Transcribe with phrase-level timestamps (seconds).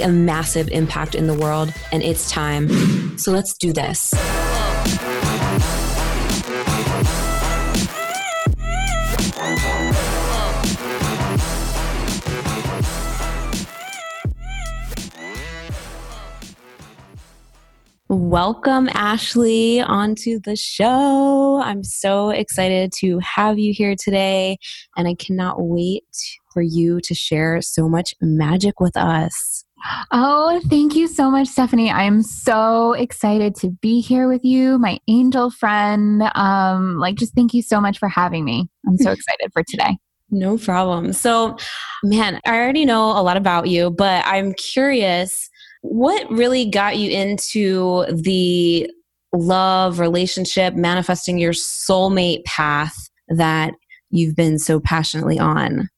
[0.00, 2.68] a massive impact in the world, and it's time.
[3.18, 4.14] So let's do this.
[18.08, 21.60] Welcome, Ashley, onto the show.
[21.62, 24.58] I'm so excited to have you here today,
[24.96, 26.04] and I cannot wait
[26.52, 29.65] for you to share so much magic with us.
[30.12, 31.90] Oh, thank you so much, Stephanie.
[31.90, 36.22] I'm so excited to be here with you, my angel friend.
[36.34, 38.68] Um, like, just thank you so much for having me.
[38.86, 39.98] I'm so excited for today.
[40.30, 41.12] No problem.
[41.12, 41.56] So,
[42.02, 45.48] man, I already know a lot about you, but I'm curious
[45.82, 48.90] what really got you into the
[49.32, 53.74] love, relationship, manifesting your soulmate path that
[54.10, 55.88] you've been so passionately on?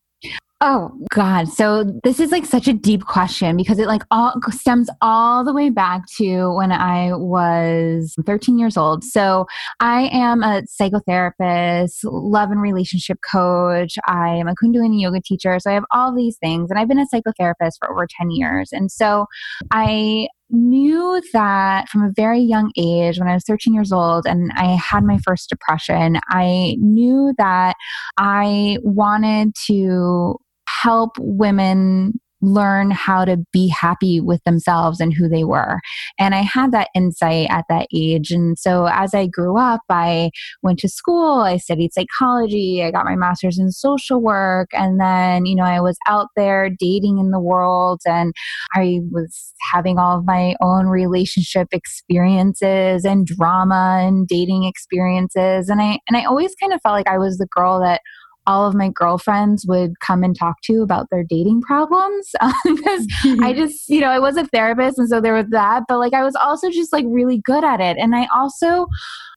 [0.61, 1.47] Oh God.
[1.47, 5.53] So this is like such a deep question because it like all stems all the
[5.53, 9.05] way back to when I was 13 years old.
[9.05, 9.47] So
[9.79, 13.99] I am a psychotherapist, love and relationship coach.
[14.09, 15.61] I am a Kundalini yoga teacher.
[15.61, 18.71] So I have all these things and I've been a psychotherapist for over 10 years.
[18.73, 19.27] And so
[19.71, 24.51] I knew that from a very young age, when I was 13 years old and
[24.57, 27.77] I had my first depression, I knew that
[28.17, 30.37] I wanted to
[30.83, 35.81] help women learn how to be happy with themselves and who they were.
[36.19, 38.31] And I had that insight at that age.
[38.31, 40.31] And so as I grew up, I
[40.63, 44.69] went to school, I studied psychology, I got my master's in social work.
[44.73, 48.33] And then, you know, I was out there dating in the world and
[48.75, 55.69] I was having all of my own relationship experiences and drama and dating experiences.
[55.69, 58.01] And I, and I always kind of felt like I was the girl that
[58.49, 62.31] all of my girlfriends would come and talk to about their dating problems
[62.65, 65.85] because um, I just, you know, I was a therapist and so there was that,
[65.87, 67.99] but like I was also just like really good at it.
[67.99, 68.87] And I also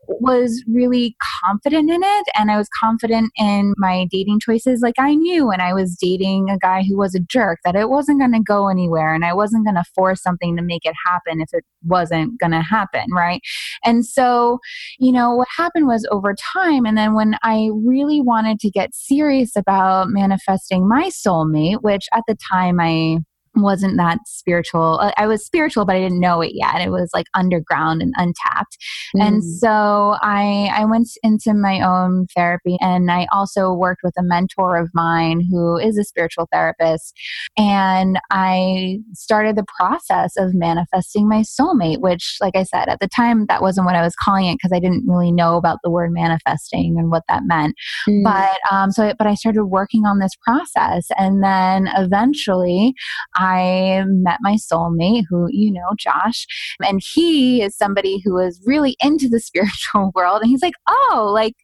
[0.08, 4.82] was really confident in it and I was confident in my dating choices.
[4.82, 7.90] Like I knew when I was dating a guy who was a jerk that it
[7.90, 10.96] wasn't going to go anywhere and I wasn't going to force something to make it
[11.06, 13.42] happen if it wasn't going to happen, right?
[13.84, 14.60] And so,
[15.00, 18.94] you know, what happened was over time and then when I really wanted to get
[19.08, 23.20] serious about manifesting my soulmate, which at the time I
[23.56, 25.00] wasn't that spiritual.
[25.02, 26.82] Uh, I was spiritual, but I didn't know it yet.
[26.82, 28.78] It was like underground and untapped.
[29.16, 29.22] Mm.
[29.22, 34.24] And so I I went into my own therapy and I also worked with a
[34.24, 37.14] mentor of mine who is a spiritual therapist.
[37.58, 43.10] And I started the process of manifesting my soulmate, which like I said, at the
[43.10, 45.90] time that wasn't what I was calling it because I didn't really know about the
[45.90, 47.76] word manifesting and what that meant.
[48.08, 48.24] Mm.
[48.24, 52.94] But um so but I started working on this process and then eventually
[53.42, 56.46] I met my soulmate, who you know, Josh,
[56.82, 60.42] and he is somebody who is really into the spiritual world.
[60.42, 61.56] And he's like, oh, like,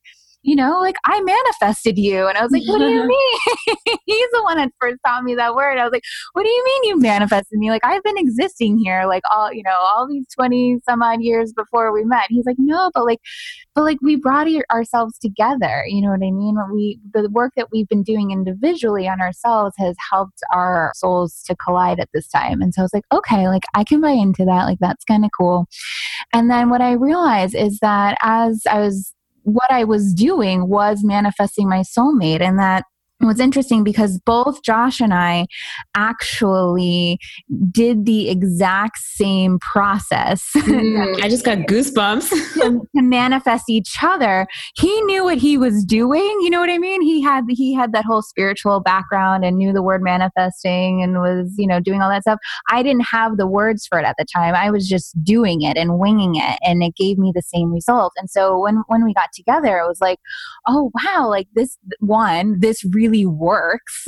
[0.47, 2.25] you know, like I manifested you.
[2.25, 3.75] And I was like, what do you mean?
[4.05, 5.77] He's the one that first taught me that word.
[5.77, 7.69] I was like, what do you mean you manifested me?
[7.69, 11.51] Like I've been existing here like all, you know, all these 20 some odd years
[11.51, 12.27] before we met.
[12.29, 13.19] He's like, no, but like,
[13.75, 15.83] but like we brought ourselves together.
[15.85, 16.55] You know what I mean?
[16.73, 21.57] We, the work that we've been doing individually on ourselves has helped our souls to
[21.57, 22.61] collide at this time.
[22.61, 24.63] And so I was like, okay, like I can buy into that.
[24.63, 25.67] Like that's kind of cool.
[26.33, 29.13] And then what I realized is that as I was
[29.47, 32.83] what I was doing was manifesting my soulmate and that
[33.19, 35.47] it was interesting because both Josh and I
[35.95, 37.19] actually
[37.71, 40.45] did the exact same process.
[40.67, 44.45] Mm, I just got goosebumps to, to, manifest each other.
[44.75, 46.21] He knew what he was doing.
[46.41, 47.01] You know what I mean?
[47.01, 51.53] He had he had that whole spiritual background and knew the word manifesting and was
[51.57, 52.37] you know doing all that stuff.
[52.69, 54.55] I didn't have the words for it at the time.
[54.55, 58.11] I was just doing it and winging it, and it gave me the same result.
[58.17, 60.19] And so when when we got together, it was like,
[60.67, 64.05] oh wow, like this one, this really really works.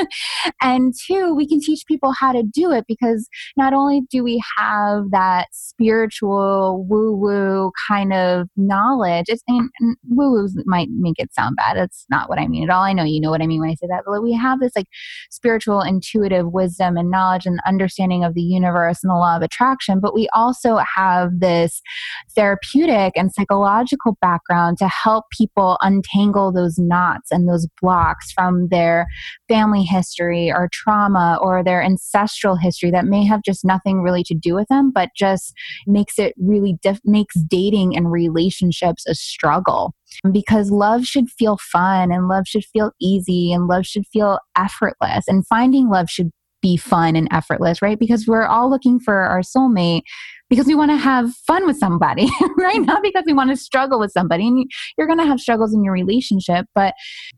[0.62, 4.42] and two, we can teach people how to do it because not only do we
[4.56, 9.26] have that spiritual woo woo kind of knowledge.
[9.28, 11.76] It's and, and woo might make it sound bad.
[11.76, 12.82] That's not what I mean at all.
[12.82, 14.04] I know you know what I mean when I say that.
[14.06, 14.86] But we have this like
[15.30, 20.00] spiritual, intuitive wisdom and knowledge and understanding of the universe and the law of attraction.
[20.00, 21.80] But we also have this
[22.34, 29.06] therapeutic and psychological background to help people untangle those knots and those blocks from their
[29.48, 34.34] family history or trauma or their ancestral history that may have just nothing really to
[34.34, 35.52] do with them, but just
[35.86, 39.94] makes it really diff- makes dating and relationships a struggle.
[40.30, 45.26] Because love should feel fun and love should feel easy and love should feel effortless
[45.26, 46.30] and finding love should
[46.64, 47.98] be fun and effortless, right?
[47.98, 50.00] Because we're all looking for our soulmate
[50.48, 52.26] because we want to have fun with somebody,
[52.56, 52.80] right?
[52.80, 54.48] Not because we want to struggle with somebody.
[54.48, 56.94] And you're going to have struggles in your relationship, but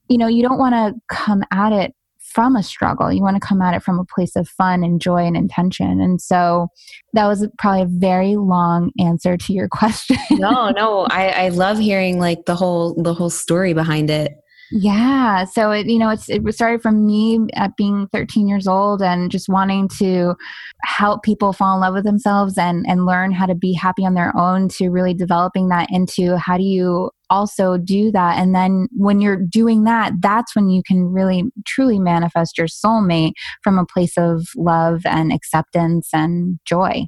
[0.09, 3.13] you know, you don't want to come at it from a struggle.
[3.13, 6.01] You want to come at it from a place of fun and joy and intention.
[6.01, 6.69] And so
[7.15, 10.19] that was probably a very long answer to your question.
[10.31, 14.35] no, no, I, I love hearing like the whole the whole story behind it.
[14.71, 15.45] Yeah.
[15.45, 19.31] So it, you know, it's it started from me at being 13 years old and
[19.31, 20.35] just wanting to
[20.83, 24.15] help people fall in love with themselves and and learn how to be happy on
[24.15, 28.87] their own to really developing that into how do you also do that and then
[28.97, 33.33] when you're doing that that's when you can really truly manifest your soulmate
[33.63, 37.05] from a place of love and acceptance and joy.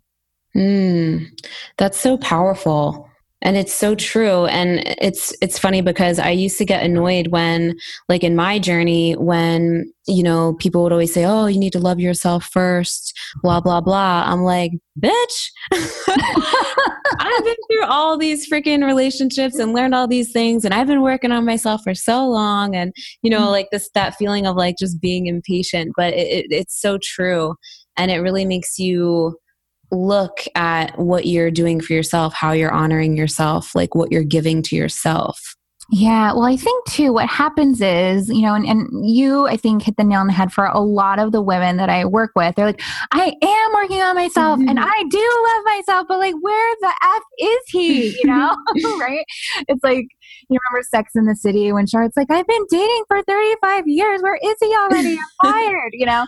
[0.57, 1.27] Mm,
[1.77, 3.08] that's so powerful
[3.43, 4.47] and it's so true.
[4.47, 7.77] And it's it's funny because i used to get annoyed when
[8.09, 11.79] like in my journey when you know people would always say oh you need to
[11.79, 14.25] love yourself first blah blah blah.
[14.27, 15.51] I'm like bitch.
[17.21, 21.03] I've been through all these freaking relationships and learned all these things and i've been
[21.03, 22.93] working on myself for so long and
[23.23, 25.93] you know like this that feeling of like just being impatient.
[25.97, 27.55] But it, it, it's so true.
[27.97, 29.37] And it really makes you
[29.91, 34.63] look at what you're doing for yourself, how you're honoring yourself, like what you're giving
[34.63, 35.57] to yourself.
[35.91, 39.85] Yeah, well, I think too, what happens is, you know, and, and you, I think,
[39.85, 42.33] hit the nail on the head for a lot of the women that I work
[42.37, 42.55] with.
[42.57, 42.83] They're like,
[43.13, 44.69] I am working on myself mm-hmm.
[44.69, 48.09] and I do love myself, but like, where the F is he?
[48.21, 48.55] You know,
[49.01, 49.25] right?
[49.67, 50.05] It's like,
[50.51, 54.23] you remember Sex in the City when Charlotte's like, I've been dating for 35 years.
[54.23, 55.19] Where is he already?
[55.19, 56.27] I'm fired, you know?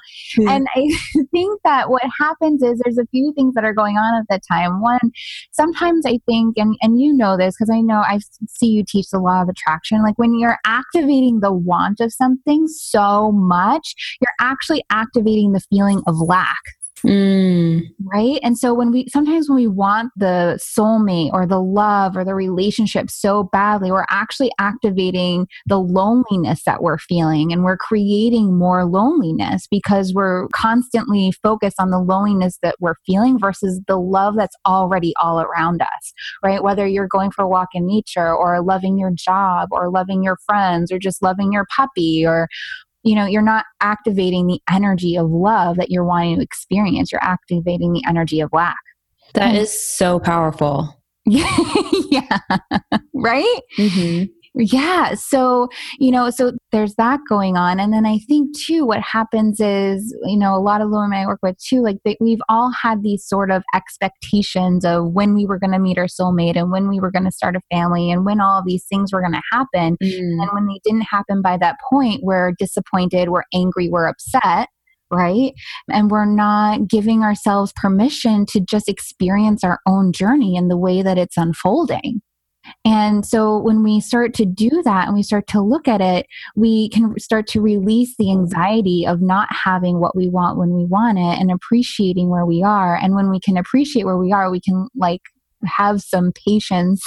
[0.48, 0.90] And I
[1.32, 4.42] think that what happens is there's a few things that are going on at that
[4.50, 4.80] time.
[4.80, 5.12] One,
[5.52, 9.10] sometimes I think, and, and you know this because I know I see you teach
[9.10, 14.34] the law of attraction, like when you're activating the want of something so much, you're
[14.40, 16.56] actually activating the feeling of lack
[17.04, 17.82] Mm.
[18.12, 18.40] Right.
[18.42, 22.34] And so when we sometimes when we want the soulmate or the love or the
[22.34, 28.84] relationship so badly, we're actually activating the loneliness that we're feeling and we're creating more
[28.84, 34.56] loneliness because we're constantly focused on the loneliness that we're feeling versus the love that's
[34.66, 36.12] already all around us.
[36.42, 36.62] Right.
[36.62, 40.36] Whether you're going for a walk in nature or loving your job or loving your
[40.46, 42.48] friends or just loving your puppy or
[43.02, 47.12] you know you're not activating the energy of love that you're wanting to experience.
[47.12, 48.76] You're activating the energy of lack.
[49.34, 50.96] That is so powerful.
[52.10, 52.38] Yeah.
[53.14, 53.60] Right?
[53.78, 54.24] Mm-hmm.
[54.54, 55.14] Yeah.
[55.14, 55.68] So,
[56.00, 57.78] you know, so there's that going on.
[57.78, 61.26] And then I think too, what happens is, you know, a lot of women I
[61.26, 65.46] work with too, like they, we've all had these sort of expectations of when we
[65.46, 68.10] were going to meet our soulmate and when we were going to start a family
[68.10, 69.96] and when all of these things were going to happen.
[70.02, 70.42] Mm.
[70.42, 74.68] And when they didn't happen by that point, we're disappointed, we're angry, we're upset
[75.12, 75.54] right?
[75.90, 81.02] And we're not giving ourselves permission to just experience our own journey in the way
[81.02, 82.20] that it's unfolding.
[82.84, 86.26] And so when we start to do that and we start to look at it,
[86.56, 90.84] we can start to release the anxiety of not having what we want when we
[90.84, 92.96] want it and appreciating where we are.
[92.96, 95.22] And when we can appreciate where we are, we can like
[95.64, 97.04] have some patience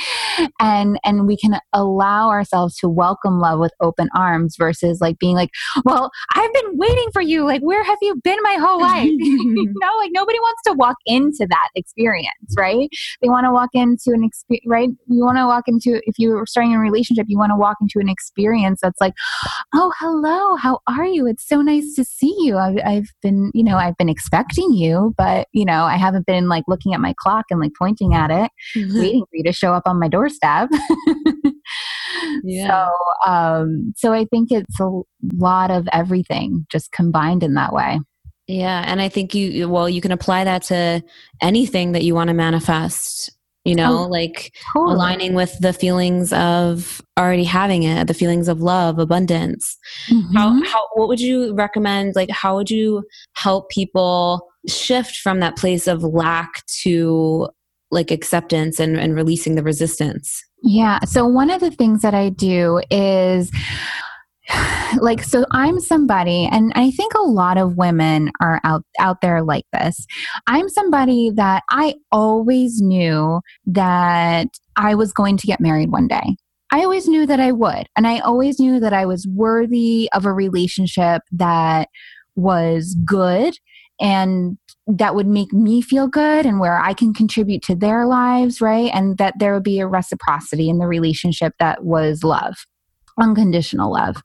[0.60, 5.36] and and we can allow ourselves to welcome love with open arms versus like being
[5.36, 5.50] like
[5.84, 7.44] well i've been waiting for you.
[7.44, 9.10] Like where have you been my whole life?
[9.54, 12.88] You know like nobody wants to walk into that experience right?
[13.20, 14.88] They want to walk into an experience right?
[15.06, 17.98] You want to walk into if you're starting a relationship you want to walk into
[18.00, 19.14] an experience that's like
[19.74, 20.56] oh hello.
[20.56, 21.26] How are you?
[21.26, 22.56] It's so nice to see you.
[22.56, 26.48] I've, I've been you know i've been expecting you but you know i haven't been
[26.48, 28.98] like looking at my clock and like pointing at it, mm-hmm.
[29.00, 30.68] waiting for you to show up on my doorstep.
[32.44, 32.68] yeah.
[32.68, 35.02] So, um, so I think it's a
[35.34, 38.00] lot of everything just combined in that way.
[38.46, 41.02] Yeah, and I think you well, you can apply that to
[41.40, 43.30] anything that you want to manifest
[43.64, 44.94] you know oh, like totally.
[44.94, 50.36] aligning with the feelings of already having it the feelings of love abundance mm-hmm.
[50.36, 55.56] how, how what would you recommend like how would you help people shift from that
[55.56, 57.48] place of lack to
[57.94, 60.42] like acceptance and, and releasing the resistance?
[60.62, 61.00] Yeah.
[61.00, 63.50] So one of the things that I do is
[64.98, 69.42] like so i'm somebody and i think a lot of women are out out there
[69.42, 70.06] like this
[70.46, 76.36] i'm somebody that i always knew that i was going to get married one day
[76.72, 80.26] i always knew that i would and i always knew that i was worthy of
[80.26, 81.88] a relationship that
[82.36, 83.56] was good
[84.00, 88.60] and that would make me feel good and where I can contribute to their lives,
[88.60, 88.90] right?
[88.92, 92.66] And that there would be a reciprocity in the relationship that was love
[93.18, 94.16] unconditional love.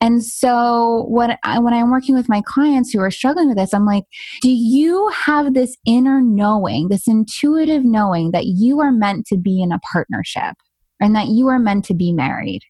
[0.00, 3.74] And so what I, when I'm working with my clients who are struggling with this,
[3.74, 4.04] I'm like,
[4.42, 9.62] do you have this inner knowing, this intuitive knowing that you are meant to be
[9.62, 10.54] in a partnership
[11.00, 12.62] and that you are meant to be married?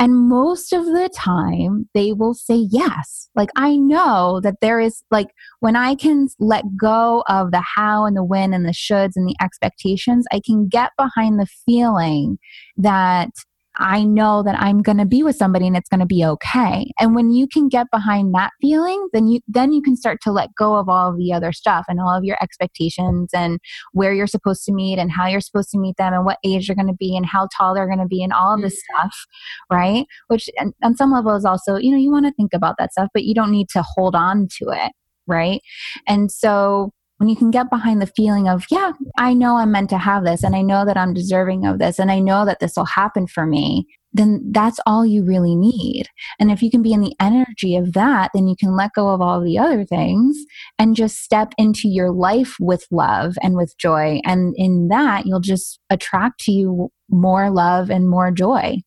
[0.00, 3.28] And most of the time, they will say yes.
[3.34, 5.28] Like, I know that there is, like,
[5.60, 9.28] when I can let go of the how and the when and the shoulds and
[9.28, 12.38] the expectations, I can get behind the feeling
[12.78, 13.28] that
[13.76, 16.90] I know that I'm going to be with somebody and it's going to be okay.
[16.98, 20.32] And when you can get behind that feeling, then you then you can start to
[20.32, 23.60] let go of all of the other stuff and all of your expectations and
[23.92, 26.66] where you're supposed to meet and how you're supposed to meet them and what age
[26.66, 28.74] they're going to be and how tall they're going to be and all of this
[28.74, 29.00] mm-hmm.
[29.00, 29.26] stuff,
[29.70, 30.06] right?
[30.26, 30.50] Which
[30.82, 33.24] on some level is also, you know, you want to think about that stuff, but
[33.24, 34.92] you don't need to hold on to it,
[35.26, 35.60] right?
[36.08, 39.90] And so when you can get behind the feeling of, yeah, I know I'm meant
[39.90, 42.60] to have this and I know that I'm deserving of this and I know that
[42.60, 46.06] this will happen for me, then that's all you really need.
[46.38, 49.10] And if you can be in the energy of that, then you can let go
[49.10, 50.34] of all the other things
[50.78, 54.22] and just step into your life with love and with joy.
[54.24, 58.78] And in that, you'll just attract to you more love and more joy.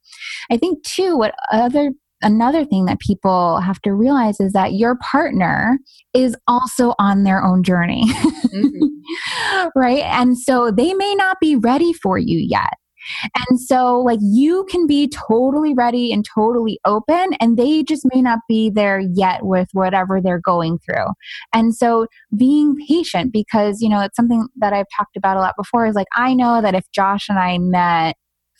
[0.49, 1.91] I think, too, what other
[2.23, 5.77] another thing that people have to realize is that your partner
[6.13, 8.03] is also on their own journey.
[8.07, 9.67] Mm-hmm.
[9.75, 10.03] right?
[10.03, 12.73] And so they may not be ready for you yet.
[13.49, 18.21] And so, like, you can be totally ready and totally open, and they just may
[18.21, 21.07] not be there yet with whatever they're going through.
[21.53, 25.55] And so, being patient, because, you know, it's something that I've talked about a lot
[25.57, 28.15] before is like, I know that if Josh and I met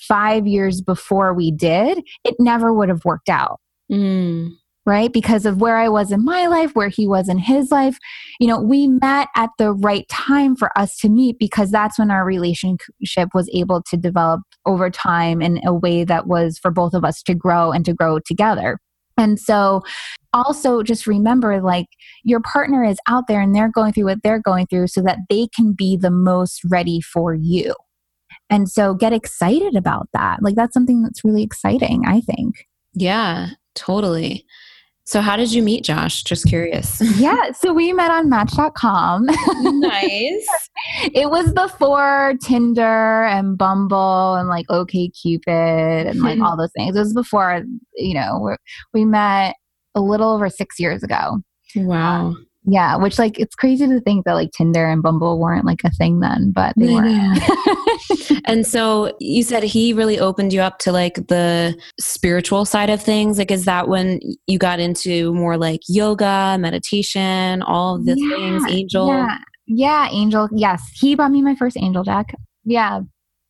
[0.07, 3.59] five years before we did, it never would have worked out.
[3.91, 4.51] Mm.
[4.85, 5.13] Right?
[5.13, 7.97] Because of where I was in my life, where he was in his life.
[8.41, 12.11] You know, we met at the right time for us to meet because that's when
[12.11, 16.93] our relationship was able to develop over time in a way that was for both
[16.93, 18.77] of us to grow and to grow together.
[19.17, 19.83] And so
[20.33, 21.85] also just remember like
[22.23, 25.19] your partner is out there and they're going through what they're going through so that
[25.29, 27.73] they can be the most ready for you.
[28.49, 30.43] And so get excited about that.
[30.43, 32.67] Like that's something that's really exciting, I think.
[32.93, 34.45] Yeah, totally.
[35.05, 36.23] So how did you meet Josh?
[36.23, 37.01] Just curious.
[37.19, 39.25] yeah, so we met on match.com.
[39.25, 40.47] nice.
[41.13, 46.95] it was before Tinder and Bumble and like OK Cupid and like all those things.
[46.95, 47.63] It was before,
[47.95, 48.55] you know,
[48.93, 49.55] we met
[49.93, 51.41] a little over 6 years ago.
[51.75, 52.27] Wow.
[52.27, 55.83] Um, yeah, which like it's crazy to think that like Tinder and Bumble weren't like
[55.83, 57.03] a thing then, but they were.
[58.45, 63.01] and so you said he really opened you up to like the spiritual side of
[63.01, 63.37] things.
[63.37, 68.35] Like, is that when you got into more like yoga, meditation, all of the yeah,
[68.35, 69.07] things, angel?
[69.07, 69.37] Yeah.
[69.67, 70.49] yeah, angel.
[70.51, 72.33] Yes, he bought me my first angel deck.
[72.63, 73.01] Yeah.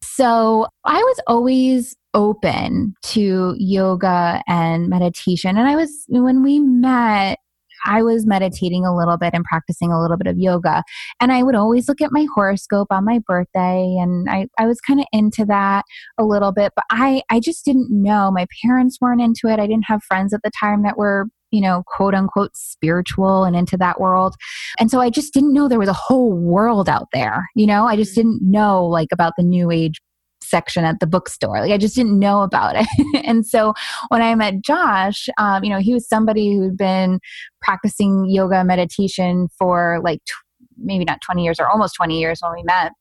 [0.04, 5.58] So I was always open to yoga and meditation.
[5.58, 7.40] And I was, when we met,
[7.86, 10.84] I was meditating a little bit and practicing a little bit of yoga.
[11.20, 13.96] And I would always look at my horoscope on my birthday.
[14.00, 15.86] And I, I was kind of into that
[16.18, 18.32] a little bit, but I, I just didn't know.
[18.32, 19.60] My parents weren't into it.
[19.60, 23.56] I didn't have friends at the time that were you know, quote unquote spiritual and
[23.56, 24.36] into that world.
[24.80, 27.48] And so I just didn't know there was a whole world out there.
[27.56, 28.16] You know, I just mm.
[28.16, 30.02] didn't know like about the new age
[30.44, 31.60] section at the bookstore.
[31.60, 32.88] Like I just didn't know about it.
[33.26, 33.74] and so
[34.10, 37.20] when I met Josh, um, you know, he was somebody who'd been
[37.62, 40.34] practicing yoga meditation for like t-
[40.78, 42.92] maybe not 20 years or almost 20 years when we met.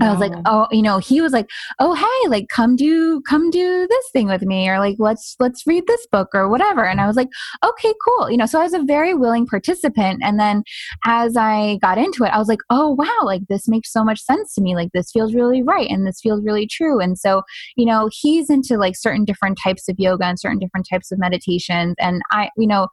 [0.00, 3.50] I was like, oh, you know, he was like, oh, hey, like come do come
[3.50, 6.84] do this thing with me, or like let's let's read this book or whatever.
[6.84, 7.28] And I was like,
[7.64, 8.30] okay, cool.
[8.30, 10.22] You know, so I was a very willing participant.
[10.22, 10.62] And then
[11.04, 14.20] as I got into it, I was like, oh wow, like this makes so much
[14.20, 14.74] sense to me.
[14.74, 17.00] Like this feels really right and this feels really true.
[17.00, 17.42] And so,
[17.76, 21.18] you know, he's into like certain different types of yoga and certain different types of
[21.18, 21.94] meditations.
[21.98, 22.88] And I, you know,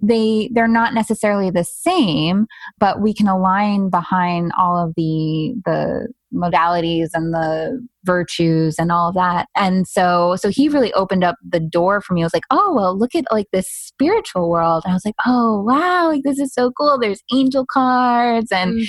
[0.00, 2.46] they they're not necessarily the same
[2.78, 9.08] but we can align behind all of the the modalities and the virtues and all
[9.08, 9.48] of that.
[9.56, 12.22] And so so he really opened up the door for me.
[12.22, 14.82] I was like, oh well, look at like this spiritual world.
[14.84, 16.98] And I was like, oh wow, like this is so cool.
[16.98, 18.86] There's angel cards and mm.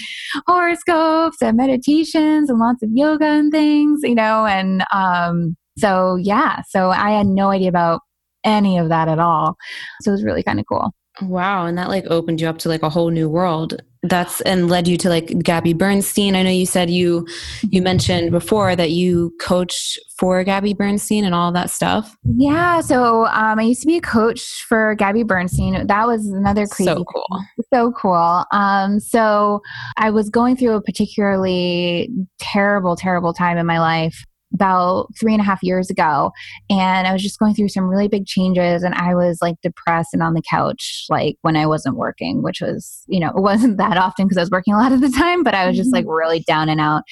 [0.47, 6.61] horoscopes and meditations and lots of yoga and things, you know, and um so yeah,
[6.69, 8.01] so I had no idea about
[8.45, 9.55] any of that at all.
[10.01, 10.91] So it was really kind of cool.
[11.21, 11.65] Wow.
[11.65, 13.81] And that like opened you up to like a whole new world.
[14.09, 16.35] That's and led you to like Gabby Bernstein.
[16.35, 17.27] I know you said you
[17.69, 22.15] you mentioned before that you coached for Gabby Bernstein and all that stuff.
[22.23, 22.81] Yeah.
[22.81, 25.87] So um, I used to be a coach for Gabby Bernstein.
[25.87, 26.91] That was another crazy.
[26.91, 27.41] So cool.
[27.73, 28.45] So cool.
[28.51, 29.61] Um, so
[29.97, 32.09] I was going through a particularly
[32.39, 36.31] terrible, terrible time in my life about three and a half years ago
[36.69, 40.13] and i was just going through some really big changes and i was like depressed
[40.13, 43.77] and on the couch like when i wasn't working which was you know it wasn't
[43.77, 45.91] that often because i was working a lot of the time but i was just
[45.91, 46.13] like mm-hmm.
[46.13, 47.03] really down and out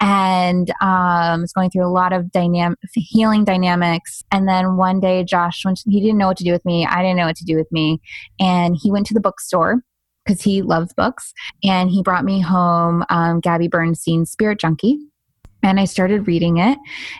[0.00, 5.00] and um, I was going through a lot of dynamic healing dynamics and then one
[5.00, 7.36] day josh went he didn't know what to do with me i didn't know what
[7.36, 8.00] to do with me
[8.40, 9.82] and he went to the bookstore
[10.24, 15.07] because he loves books and he brought me home um, gabby bernstein's spirit junkie
[15.62, 16.78] and I started reading it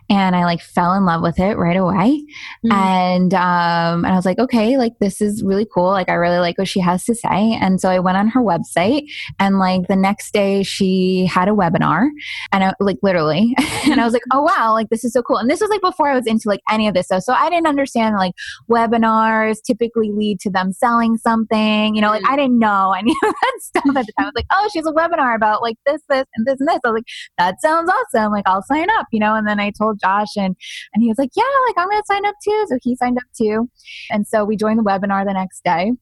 [0.08, 2.24] and I like fell in love with it right away.
[2.64, 2.72] Mm-hmm.
[2.72, 5.90] And um and I was like, okay, like this is really cool.
[5.90, 7.58] Like I really like what she has to say.
[7.60, 11.52] And so I went on her website and like the next day she had a
[11.52, 12.08] webinar
[12.52, 13.54] and I, like literally
[13.84, 15.36] and I was like, oh wow, like this is so cool.
[15.38, 17.22] And this was like before I was into like any of this stuff.
[17.22, 18.34] So I didn't understand like
[18.70, 21.94] webinars typically lead to them selling something.
[21.94, 22.30] You know, like mm.
[22.30, 24.18] I didn't know any of that stuff at the time.
[24.18, 26.68] I was like, oh, she has a webinar about like this, this, and this and
[26.68, 26.80] this.
[26.84, 27.04] I was like,
[27.38, 28.27] that sounds awesome.
[28.28, 29.34] I'm like, I'll sign up, you know?
[29.34, 30.56] And then I told Josh and,
[30.94, 32.66] and he was like, yeah, like I'm going to sign up too.
[32.68, 33.68] So he signed up too.
[34.10, 35.92] And so we joined the webinar the next day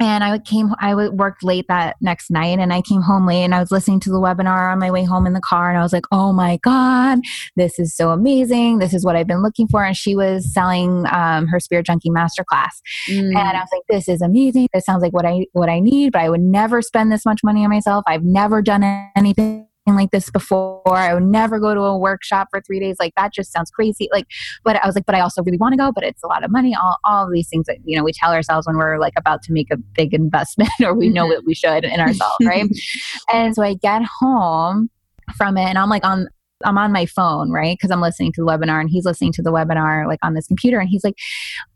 [0.00, 3.54] and I came, I worked late that next night and I came home late and
[3.54, 5.82] I was listening to the webinar on my way home in the car and I
[5.82, 7.18] was like, oh my God,
[7.54, 8.78] this is so amazing.
[8.78, 9.84] This is what I've been looking for.
[9.84, 12.80] And she was selling um, her Spirit Junkie Masterclass.
[13.10, 13.28] Mm.
[13.28, 14.68] And I was like, this is amazing.
[14.72, 17.40] This sounds like what I, what I need, but I would never spend this much
[17.44, 18.02] money on myself.
[18.06, 18.82] I've never done
[19.14, 20.82] anything like this before.
[20.86, 22.96] I would never go to a workshop for three days.
[23.00, 24.08] Like that just sounds crazy.
[24.12, 24.26] Like,
[24.64, 26.44] but I was like, but I also really want to go, but it's a lot
[26.44, 26.74] of money.
[26.74, 29.52] All, all these things that, you know, we tell ourselves when we're like about to
[29.52, 31.32] make a big investment or we know mm-hmm.
[31.32, 32.36] that we should in ourselves.
[32.44, 32.68] Right.
[33.32, 34.90] and so I get home
[35.36, 36.28] from it and I'm like on,
[36.64, 37.76] I'm on my phone, right?
[37.76, 40.46] Because I'm listening to the webinar and he's listening to the webinar like on this
[40.46, 40.78] computer.
[40.78, 41.14] And he's like,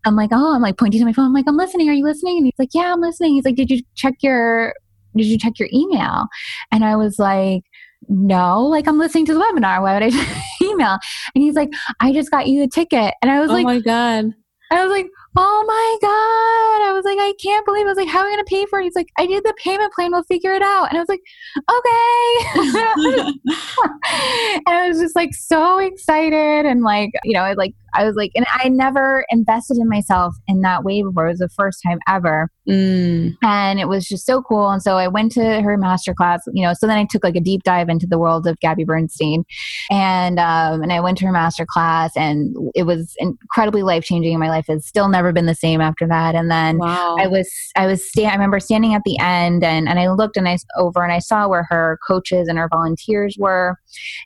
[0.05, 1.27] I'm like, oh, I'm like pointing to my phone.
[1.27, 1.89] I'm like, I'm listening.
[1.89, 2.37] Are you listening?
[2.37, 3.33] And he's like, yeah, I'm listening.
[3.35, 4.75] He's like, did you check your,
[5.17, 6.27] did you check your email?
[6.71, 7.63] And I was like,
[8.09, 9.83] no, like I'm listening to the webinar.
[9.83, 10.99] Why would I email?
[11.35, 13.15] And he's like, I just got you the ticket.
[13.23, 14.35] And I was oh like, oh my God.
[14.71, 16.91] I was like, oh my God.
[16.91, 17.89] I was like, I can't believe it.
[17.89, 18.85] I was like, how are we going to pay for it?
[18.85, 20.11] He's like, I did the payment plan.
[20.11, 20.89] We'll figure it out.
[20.89, 21.23] And I was like,
[21.71, 23.33] okay.
[24.67, 26.67] and I was just like so excited.
[26.67, 30.61] And like, you know, like, I was like, and I never invested in myself in
[30.63, 31.27] that way before.
[31.27, 32.51] It was the first time ever.
[32.69, 33.35] Mm.
[33.43, 34.71] And it was just so cool.
[34.71, 37.41] And so I went to her masterclass, you know, so then I took like a
[37.41, 39.45] deep dive into the world of Gabby Bernstein.
[39.91, 44.49] And, um, and I went to her masterclass and it was incredibly life changing my
[44.49, 44.67] life.
[44.69, 46.35] has still never been the same after that.
[46.35, 47.17] And then wow.
[47.19, 50.37] I was, I was, sta- I remember standing at the end and, and I looked
[50.37, 53.77] and I over and I saw where her coaches and her volunteers were.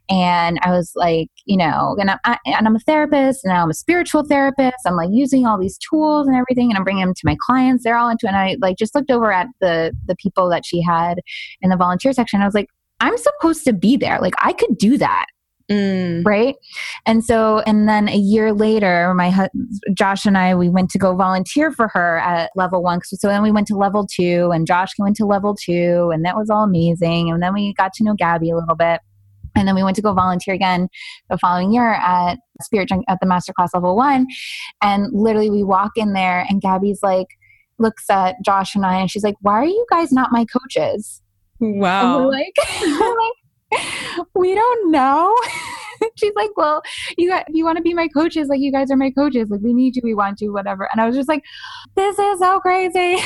[0.08, 3.74] And I was like, you know, and, I, and I'm a therapist and I'm a
[3.74, 4.78] spiritual therapist.
[4.86, 7.84] I'm like using all these tools and everything, and I'm bringing them to my clients.
[7.84, 8.30] They're all into it.
[8.30, 11.18] And I like just looked over at the the people that she had
[11.60, 12.40] in the volunteer section.
[12.40, 12.68] I was like,
[13.00, 14.18] I'm supposed to be there.
[14.20, 15.26] Like I could do that.
[15.70, 16.24] Mm.
[16.24, 16.56] Right.
[17.04, 20.98] And so, and then a year later, my husband, Josh and I, we went to
[20.98, 23.00] go volunteer for her at level one.
[23.04, 26.36] So then we went to level two, and Josh went to level two, and that
[26.36, 27.30] was all amazing.
[27.30, 29.02] And then we got to know Gabby a little bit.
[29.58, 30.88] And then we went to go volunteer again
[31.28, 34.26] the following year at Spirit at the Masterclass Level One.
[34.82, 37.28] And literally, we walk in there, and Gabby's like,
[37.78, 41.22] looks at Josh and I, and she's like, "Why are you guys not my coaches?"
[41.60, 42.16] Wow.
[42.16, 45.34] And we're like, we're like, we don't know.
[46.16, 46.82] she's like, "Well,
[47.16, 48.48] you got, you want to be my coaches?
[48.48, 49.48] Like, you guys are my coaches.
[49.50, 50.02] Like, we need you.
[50.04, 50.52] We want you.
[50.52, 51.42] Whatever." And I was just like,
[51.96, 53.16] "This is so crazy."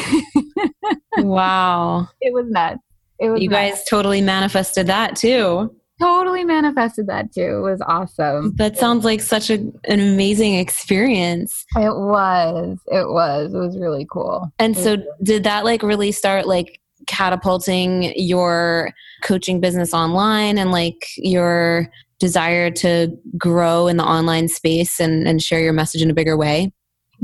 [1.19, 2.09] wow.
[2.21, 2.81] It was nuts.
[3.19, 3.41] It was.
[3.41, 3.79] You nuts.
[3.79, 7.59] guys totally manifested that too totally manifested that too.
[7.59, 8.55] It was awesome.
[8.57, 11.65] That sounds like such a, an amazing experience.
[11.77, 12.79] It was.
[12.89, 13.55] It was.
[13.55, 14.53] It was really cool.
[14.59, 21.07] And so did that like really start like catapulting your coaching business online and like
[21.17, 26.15] your desire to grow in the online space and, and share your message in a
[26.15, 26.73] bigger way?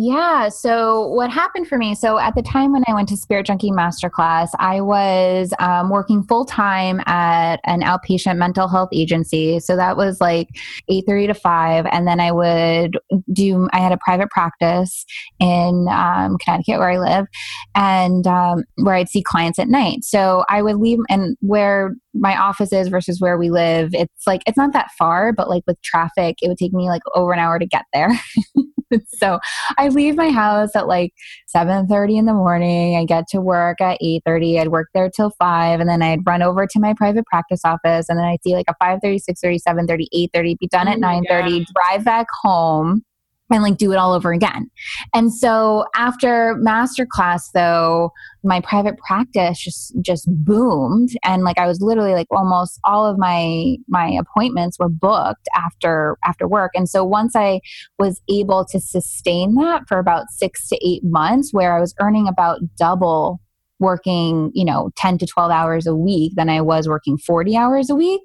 [0.00, 0.48] Yeah.
[0.48, 1.92] So, what happened for me?
[1.96, 6.22] So, at the time when I went to Spirit Junkie Masterclass, I was um, working
[6.22, 9.58] full time at an outpatient mental health agency.
[9.58, 10.50] So that was like
[10.88, 12.96] eight thirty to five, and then I would
[13.32, 13.68] do.
[13.72, 15.04] I had a private practice
[15.40, 17.26] in um, Connecticut where I live,
[17.74, 20.04] and um, where I'd see clients at night.
[20.04, 24.42] So I would leave, and where my office is versus where we live, it's like
[24.46, 27.40] it's not that far, but like with traffic, it would take me like over an
[27.40, 28.10] hour to get there.
[29.08, 29.38] so
[29.76, 31.12] I leave my house at like
[31.54, 32.96] 7:30 in the morning.
[32.96, 34.60] I get to work at 8:30.
[34.60, 38.08] I'd work there till 5 and then I'd run over to my private practice office
[38.08, 42.04] and then I'd see like a 5:30, 6:30, 7:30, 8:30, be done at 9:30, drive
[42.04, 43.02] back home
[43.50, 44.70] and like do it all over again.
[45.14, 48.12] And so after masterclass though,
[48.44, 53.18] my private practice just just boomed and like I was literally like almost all of
[53.18, 56.72] my my appointments were booked after after work.
[56.74, 57.60] And so once I
[57.98, 62.28] was able to sustain that for about 6 to 8 months where I was earning
[62.28, 63.40] about double
[63.80, 67.88] working, you know, 10 to 12 hours a week than I was working 40 hours
[67.90, 68.22] a week,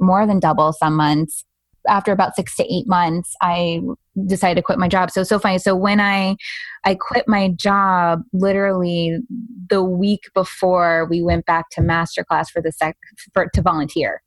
[0.00, 1.44] more than double some months
[1.88, 3.80] after about six to eight months, I
[4.26, 5.10] decided to quit my job.
[5.10, 5.58] So so funny.
[5.58, 6.36] So when I
[6.84, 9.18] I quit my job, literally
[9.68, 12.96] the week before we went back to masterclass for the sec
[13.32, 14.22] for to volunteer.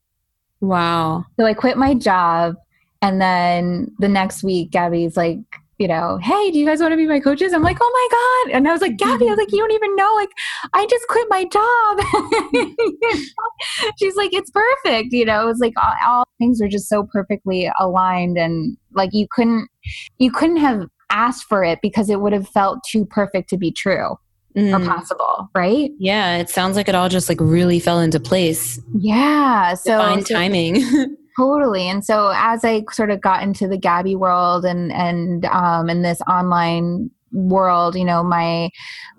[0.62, 1.26] Wow.
[1.40, 2.56] So I quit my job,
[3.02, 5.40] and then the next week, Gabby's like,
[5.78, 7.52] you know, hey, do you guys want to be my coaches?
[7.52, 7.92] I'm like, oh
[8.48, 8.58] my God.
[8.58, 10.12] And I was like, Gabby, I was like, you don't even know.
[10.16, 10.30] Like,
[10.74, 12.00] I just quit my job.
[14.00, 15.12] She's like, it's perfect.
[15.12, 18.38] You know, it was like all, all things were just so perfectly aligned.
[18.38, 19.68] And like, you couldn't,
[20.18, 23.72] you couldn't have asked for it because it would have felt too perfect to be
[23.72, 24.18] true.
[24.56, 24.74] Mm.
[24.74, 25.92] or possible, right?
[26.00, 28.80] Yeah, it sounds like it all just like really fell into place.
[28.98, 31.18] Yeah, so Divine timing.
[31.38, 31.90] Totally.
[31.90, 36.02] And so as I sort of got into the Gabby world and and um in
[36.02, 38.70] this online world, you know, my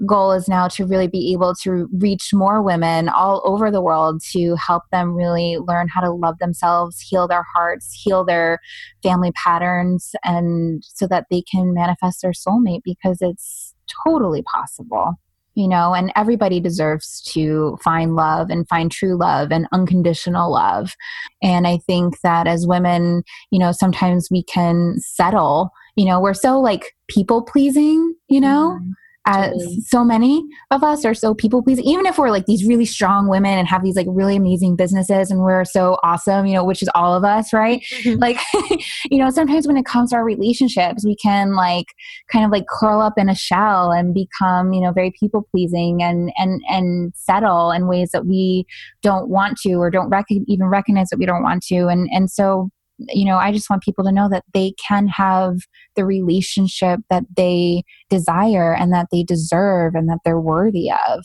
[0.06, 4.22] goal is now to really be able to reach more women all over the world
[4.32, 8.58] to help them really learn how to love themselves, heal their hearts, heal their
[9.02, 13.74] family patterns and so that they can manifest their soulmate because it's
[14.04, 15.14] totally possible
[15.56, 20.94] you know, and everybody deserves to find love and find true love and unconditional love.
[21.42, 26.34] And I think that as women, you know, sometimes we can settle, you know, we're
[26.34, 28.78] so like people pleasing, you know.
[28.78, 28.92] Mm-hmm
[29.26, 29.80] as totally.
[29.80, 33.28] so many of us are so people pleasing even if we're like these really strong
[33.28, 36.82] women and have these like really amazing businesses and we're so awesome you know which
[36.82, 38.18] is all of us right mm-hmm.
[38.20, 38.38] like
[39.10, 41.86] you know sometimes when it comes to our relationships we can like
[42.30, 46.02] kind of like curl up in a shell and become you know very people pleasing
[46.02, 48.64] and and and settle in ways that we
[49.02, 52.30] don't want to or don't rec- even recognize that we don't want to and and
[52.30, 55.56] so you know, I just want people to know that they can have
[55.94, 61.24] the relationship that they desire and that they deserve and that they're worthy of.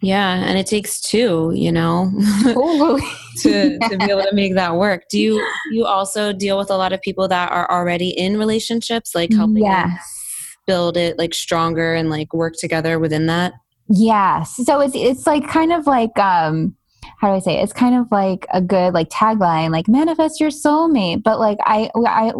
[0.00, 2.12] Yeah, and it takes two, you know,
[3.38, 5.02] to, to be able to make that work.
[5.10, 9.14] Do you you also deal with a lot of people that are already in relationships,
[9.14, 10.00] like helping yes.
[10.68, 13.54] build it like stronger and like work together within that?
[13.88, 14.54] Yes.
[14.64, 16.76] So it's it's like kind of like um
[17.18, 17.62] how do I say it?
[17.62, 21.90] it's kind of like a good like tagline like manifest your soulmate but like I
[21.96, 22.32] I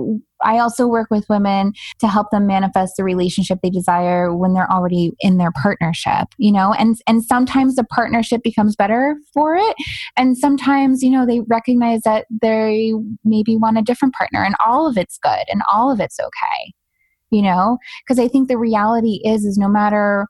[0.42, 4.70] I also work with women to help them manifest the relationship they desire when they're
[4.70, 9.76] already in their partnership, you know, and and sometimes the partnership becomes better for it.
[10.16, 12.92] And sometimes, you know, they recognize that they
[13.24, 16.72] maybe want a different partner and all of it's good and all of it's okay.
[17.30, 20.26] You know, because I think the reality is is no matter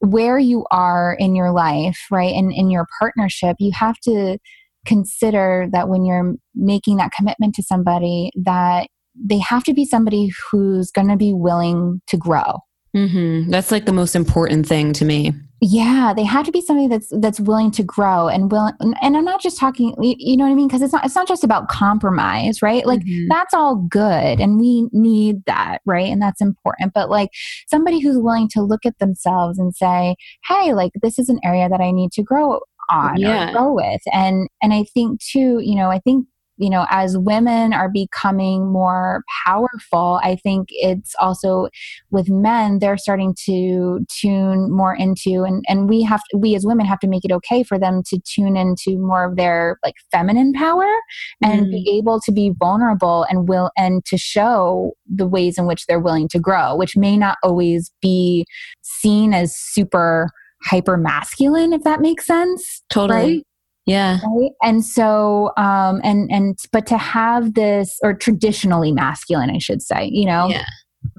[0.00, 4.38] where you are in your life, right, and in your partnership, you have to
[4.84, 10.30] consider that when you're making that commitment to somebody, that they have to be somebody
[10.50, 12.60] who's going to be willing to grow.
[12.96, 13.50] Mm-hmm.
[13.50, 15.32] That's like the most important thing to me.
[15.60, 18.72] Yeah, they have to be somebody that's that's willing to grow and will.
[18.80, 20.68] And I'm not just talking, you know what I mean?
[20.68, 22.86] Because it's not it's not just about compromise, right?
[22.86, 23.28] Like mm-hmm.
[23.28, 26.06] that's all good, and we need that, right?
[26.06, 26.92] And that's important.
[26.94, 27.30] But like
[27.68, 31.68] somebody who's willing to look at themselves and say, "Hey, like this is an area
[31.68, 33.50] that I need to grow on yeah.
[33.50, 36.26] or go with," and and I think too, you know, I think
[36.58, 41.68] you know, as women are becoming more powerful, I think it's also
[42.10, 46.64] with men, they're starting to tune more into, and, and we have, to, we as
[46.64, 49.94] women have to make it okay for them to tune into more of their like
[50.10, 50.90] feminine power
[51.42, 51.70] and mm.
[51.70, 56.00] be able to be vulnerable and will, and to show the ways in which they're
[56.00, 58.46] willing to grow, which may not always be
[58.82, 60.30] seen as super
[60.62, 62.82] hyper masculine, if that makes sense.
[62.90, 63.18] Totally.
[63.18, 63.46] Right?
[63.86, 64.18] Yeah.
[64.26, 64.50] Right?
[64.62, 70.10] And so, um, and, and, but to have this, or traditionally masculine, I should say,
[70.12, 70.64] you know, yeah.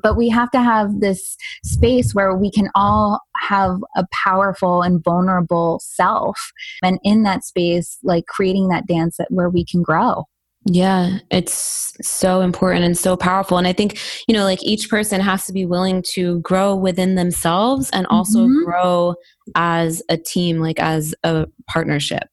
[0.03, 5.01] but we have to have this space where we can all have a powerful and
[5.03, 6.51] vulnerable self
[6.83, 10.25] and in that space like creating that dance that where we can grow
[10.69, 13.57] yeah, it's so important and so powerful.
[13.57, 17.15] And I think, you know, like each person has to be willing to grow within
[17.15, 18.65] themselves and also mm-hmm.
[18.65, 19.15] grow
[19.55, 22.27] as a team, like as a partnership.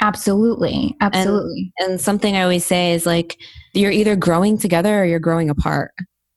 [0.00, 0.96] Absolutely.
[1.00, 1.72] Absolutely.
[1.78, 3.38] And, and something I always say is like,
[3.72, 5.92] you're either growing together or you're growing apart.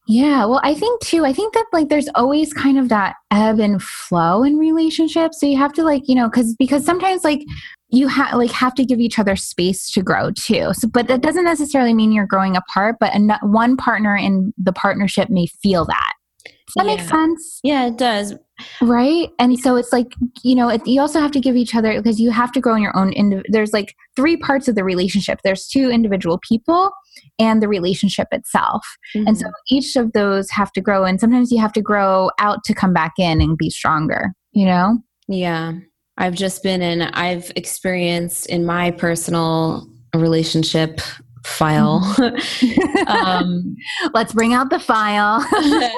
[0.10, 3.60] Yeah, well, I think too, I think that like there's always kind of that ebb
[3.60, 5.38] and flow in relationships.
[5.39, 7.41] So you have to like, you know, cuz because sometimes like
[7.89, 10.74] you have like have to give each other space to grow too.
[10.74, 14.72] So but that doesn't necessarily mean you're growing apart, but an- one partner in the
[14.72, 16.13] partnership may feel that.
[16.46, 16.96] Does that yeah.
[16.96, 17.60] make sense?
[17.63, 18.34] Yeah, it does.
[18.82, 19.30] Right.
[19.39, 22.20] And so it's like, you know, it, you also have to give each other because
[22.20, 23.12] you have to grow in your own.
[23.13, 26.91] Indiv- there's like three parts of the relationship there's two individual people
[27.39, 28.86] and the relationship itself.
[29.15, 29.28] Mm-hmm.
[29.28, 29.76] And so mm-hmm.
[29.76, 31.04] each of those have to grow.
[31.06, 34.65] And sometimes you have to grow out to come back in and be stronger, you
[34.65, 34.98] know?
[35.28, 35.74] Yeah.
[36.17, 41.00] I've just been in, I've experienced in my personal relationship
[41.46, 42.02] file.
[43.08, 43.76] um,
[44.13, 45.46] Let's bring out the file.
[45.52, 45.91] bring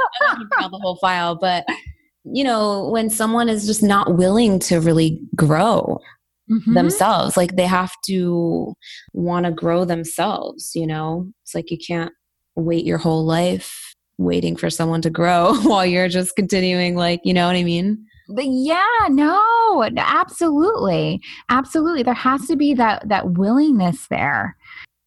[0.59, 1.65] out the whole file, but
[2.23, 5.99] you know, when someone is just not willing to really grow
[6.49, 6.73] mm-hmm.
[6.73, 8.73] themselves, like they have to
[9.13, 12.11] want to grow themselves, you know, it's like you can't
[12.55, 17.33] wait your whole life waiting for someone to grow while you're just continuing, like, you
[17.33, 18.05] know what I mean?
[18.31, 24.55] But yeah no absolutely absolutely there has to be that that willingness there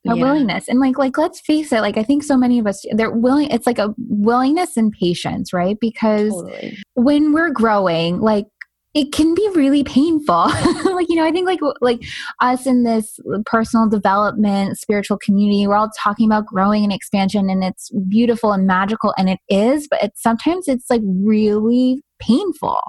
[0.09, 0.23] a yeah.
[0.23, 3.11] willingness and like like let's face it like i think so many of us they're
[3.11, 6.77] willing it's like a willingness and patience right because totally.
[6.95, 8.47] when we're growing like
[8.95, 10.35] it can be really painful
[10.85, 12.03] like you know i think like like
[12.41, 17.63] us in this personal development spiritual community we're all talking about growing and expansion and
[17.63, 22.81] it's beautiful and magical and it is but it's sometimes it's like really painful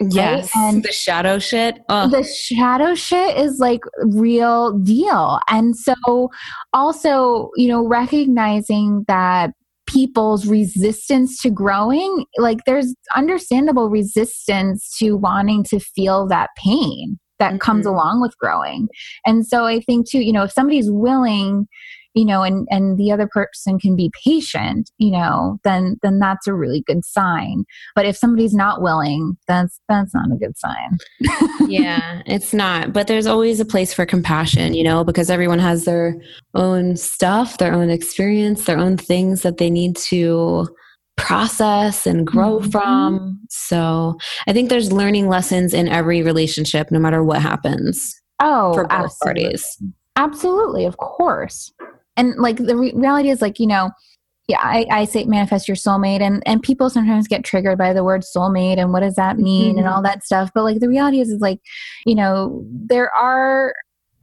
[0.00, 0.50] Yes.
[0.54, 0.74] Right?
[0.74, 1.78] And the shadow shit.
[1.88, 2.10] Ugh.
[2.10, 5.40] The shadow shit is like real deal.
[5.48, 6.30] And so
[6.72, 9.52] also, you know, recognizing that
[9.86, 17.50] people's resistance to growing, like there's understandable resistance to wanting to feel that pain that
[17.50, 17.58] mm-hmm.
[17.58, 18.88] comes along with growing.
[19.24, 21.68] And so I think too, you know, if somebody's willing
[22.18, 26.46] you know and and the other person can be patient you know then then that's
[26.46, 27.64] a really good sign.
[27.94, 30.98] But if somebody's not willing that's that's not a good sign.
[31.68, 32.92] Yeah it's not.
[32.92, 36.16] But there's always a place for compassion you know because everyone has their
[36.54, 40.68] own stuff their own experience their own things that they need to
[41.16, 42.70] process and grow mm-hmm.
[42.70, 43.40] from.
[43.50, 48.84] So i think there's learning lessons in every relationship no matter what happens oh for
[48.84, 49.42] both absolutely.
[49.42, 49.82] parties.
[50.16, 51.72] Absolutely of course
[52.18, 53.90] and like the re- reality is like you know
[54.48, 58.04] yeah I, I say manifest your soulmate and and people sometimes get triggered by the
[58.04, 59.78] word soulmate and what does that mean mm-hmm.
[59.78, 61.60] and all that stuff but like the reality is is like
[62.04, 63.74] you know there are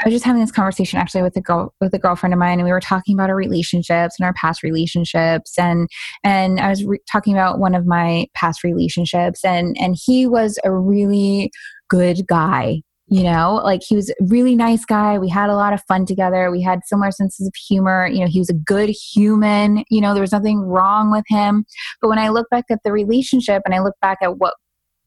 [0.02, 2.60] I was just having this conversation actually with a girl with a girlfriend of mine,
[2.60, 5.88] and we were talking about our relationships and our past relationships, and
[6.22, 10.60] and I was re- talking about one of my past relationships, and and he was
[10.66, 11.50] a really
[11.90, 15.18] good guy, you know like he was a really nice guy.
[15.20, 16.50] We had a lot of fun together.
[16.50, 18.08] We had similar senses of humor.
[18.08, 19.84] You know he was a good human.
[19.89, 21.65] You know there was nothing wrong with him.
[22.02, 24.56] But when i look back at the relationship and i look back at what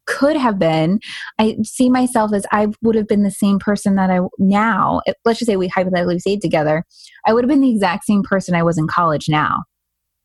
[0.07, 0.99] could have been
[1.39, 5.01] i see myself as i would have been the same person that i now.
[5.25, 6.85] Let's just say we hypothetically stayed together.
[7.27, 9.65] I would have been the exact same person i was in college now.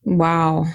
[0.06, 0.66] Wow.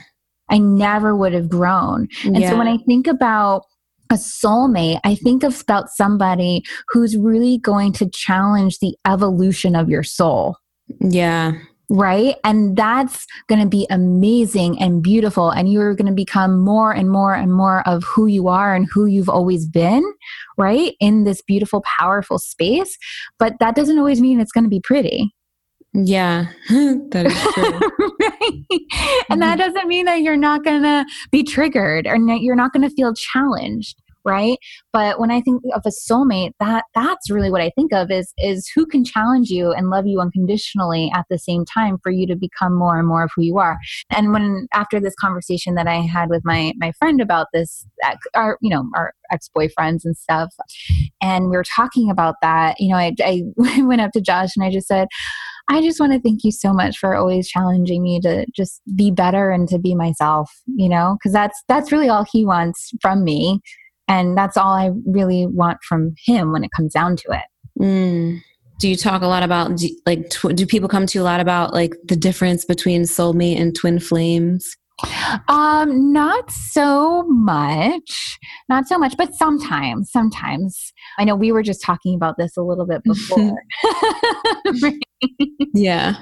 [0.51, 2.09] I never would have grown.
[2.25, 2.51] And yeah.
[2.51, 3.63] so when i think about
[4.11, 9.89] a soulmate, I think of about somebody who's really going to challenge the evolution of
[9.89, 10.57] your soul.
[11.01, 11.53] Yeah.
[11.91, 12.37] Right.
[12.45, 15.49] And that's going to be amazing and beautiful.
[15.51, 18.87] And you're going to become more and more and more of who you are and
[18.93, 20.05] who you've always been,
[20.59, 20.95] right?
[21.01, 22.99] In this beautiful, powerful space.
[23.39, 25.35] But that doesn't always mean it's going to be pretty.
[26.05, 28.13] Yeah, that is true.
[28.21, 29.25] right?
[29.31, 29.73] And that mm-hmm.
[29.73, 33.15] doesn't mean that you're not going to be triggered or you're not going to feel
[33.15, 34.59] challenged right
[34.93, 38.33] but when i think of a soulmate that that's really what i think of is
[38.39, 42.27] is who can challenge you and love you unconditionally at the same time for you
[42.27, 43.79] to become more and more of who you are
[44.11, 47.87] and when after this conversation that i had with my my friend about this
[48.35, 50.53] our you know our ex-boyfriends and stuff
[51.23, 53.43] and we were talking about that you know i, I
[53.83, 55.09] went up to josh and i just said
[55.71, 59.11] I just want to thank you so much for always challenging me to just be
[59.11, 63.23] better and to be myself, you know, because that's that's really all he wants from
[63.23, 63.61] me.
[64.09, 67.83] And that's all I really want from him when it comes down to it.
[67.83, 68.41] Mm.
[68.81, 71.41] Do you talk a lot about like tw- do people come to you a lot
[71.41, 74.75] about like the difference between soulmate and twin flames?
[75.49, 78.39] Um, not so much.
[78.69, 80.93] Not so much, but sometimes, sometimes.
[81.19, 83.63] I know we were just talking about this a little bit before.
[85.75, 86.17] yeah.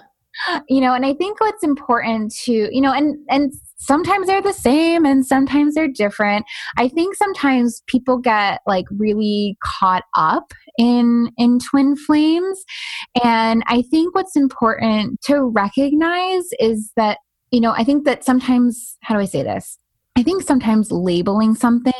[0.68, 4.52] You know, and I think what's important to, you know, and and sometimes they're the
[4.52, 6.44] same and sometimes they're different.
[6.76, 12.62] I think sometimes people get like really caught up in in twin flames
[13.24, 17.18] and I think what's important to recognize is that
[17.52, 19.78] you know, I think that sometimes, how do I say this?
[20.16, 21.92] I think sometimes labeling something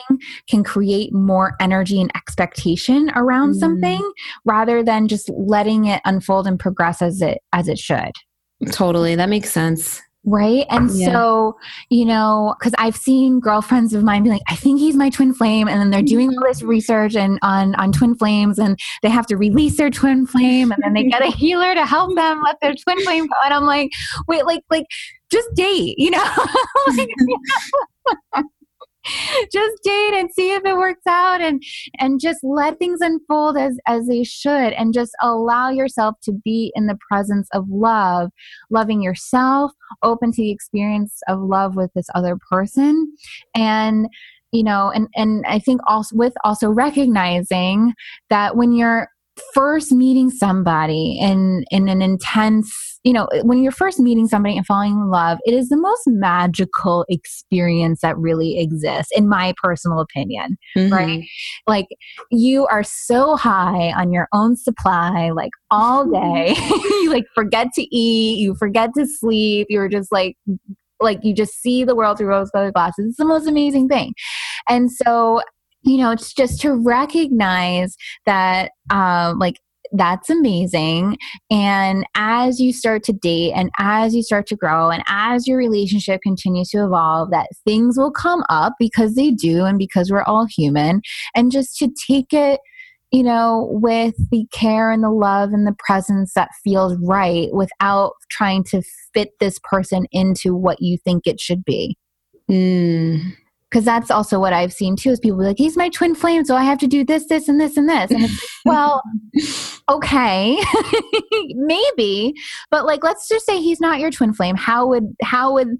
[0.48, 3.58] can create more energy and expectation around mm.
[3.58, 4.12] something
[4.44, 8.12] rather than just letting it unfold and progress as it as it should.
[8.72, 9.14] Totally.
[9.14, 11.06] That makes sense right and yeah.
[11.06, 11.56] so
[11.88, 15.32] you know because i've seen girlfriends of mine be like i think he's my twin
[15.32, 19.08] flame and then they're doing all this research and on on twin flames and they
[19.08, 22.42] have to release their twin flame and then they get a healer to help them
[22.44, 23.88] let their twin flame go and i'm like
[24.26, 24.84] wait like like
[25.30, 26.24] just date you know
[26.96, 27.08] like,
[29.52, 31.62] just date and see if it works out and
[31.98, 36.72] and just let things unfold as as they should and just allow yourself to be
[36.74, 38.30] in the presence of love
[38.70, 39.70] loving yourself
[40.02, 43.12] open to the experience of love with this other person.
[43.54, 44.08] And
[44.52, 47.92] you know and and i think also with also recognizing
[48.30, 49.08] that when you're
[49.52, 54.66] first meeting somebody in in an intense you know when you're first meeting somebody and
[54.66, 60.00] falling in love it is the most magical experience that really exists in my personal
[60.00, 60.92] opinion mm-hmm.
[60.92, 61.24] right
[61.68, 61.86] like
[62.32, 66.54] you are so high on your own supply like all day.
[67.06, 70.36] You like forget to eat you forget to sleep you're just like
[71.00, 73.06] like you just see the world through rose colored glasses.
[73.08, 74.14] It's the most amazing thing.
[74.68, 75.42] And so
[75.86, 79.60] you know, it's just to recognize that, uh, like,
[79.92, 81.18] that's amazing.
[81.50, 85.58] And as you start to date and as you start to grow and as your
[85.58, 90.22] relationship continues to evolve, that things will come up because they do and because we're
[90.22, 91.02] all human.
[91.34, 92.60] And just to take it,
[93.12, 98.12] you know, with the care and the love and the presence that feels right without
[98.30, 98.82] trying to
[99.14, 101.96] fit this person into what you think it should be.
[102.50, 103.36] Mm
[103.70, 106.56] because that's also what I've seen too is people like, he's my twin flame, so
[106.56, 108.10] I have to do this, this, and this, and this.
[108.10, 109.02] And it's well,
[109.90, 110.58] okay,
[111.54, 112.34] maybe,
[112.70, 114.56] but like, let's just say he's not your twin flame.
[114.56, 115.76] How would how would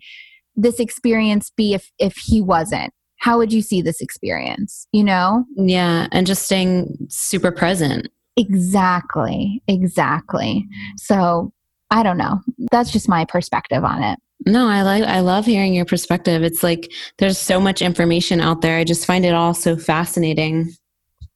[0.57, 2.92] this experience be if if he wasn't?
[3.18, 4.87] How would you see this experience?
[4.92, 5.44] You know?
[5.57, 8.09] Yeah, and just staying super present.
[8.37, 10.66] Exactly, exactly.
[10.96, 11.53] So
[11.90, 12.40] I don't know.
[12.70, 14.18] That's just my perspective on it.
[14.44, 16.42] No, I like I love hearing your perspective.
[16.42, 18.79] It's like there's so much information out there.
[18.79, 20.72] I just find it all so fascinating.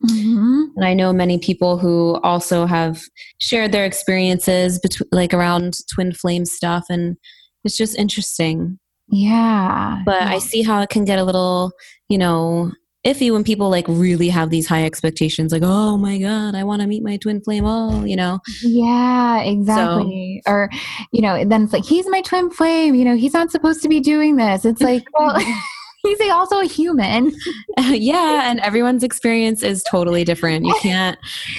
[0.07, 0.63] Mm-hmm.
[0.77, 3.03] And I know many people who also have
[3.39, 7.17] shared their experiences between like around twin flame stuff and
[7.65, 8.79] it's just interesting.
[9.09, 10.03] Yeah.
[10.07, 10.31] But yeah.
[10.31, 11.73] I see how it can get a little,
[12.09, 12.73] you know,
[13.07, 16.83] iffy when people like really have these high expectations like oh my god i want
[16.83, 18.41] to meet my twin flame oh you know?
[18.63, 20.43] Yeah exactly.
[20.47, 20.53] So.
[20.53, 20.71] or
[21.13, 23.89] you know then it's like he's my twin flame you know he's not supposed to
[23.89, 24.65] be doing this.
[24.65, 25.39] It's like well
[26.03, 27.33] he's also a human.
[27.79, 30.65] Yeah and everyone's experience is totally different.
[30.65, 31.19] You can't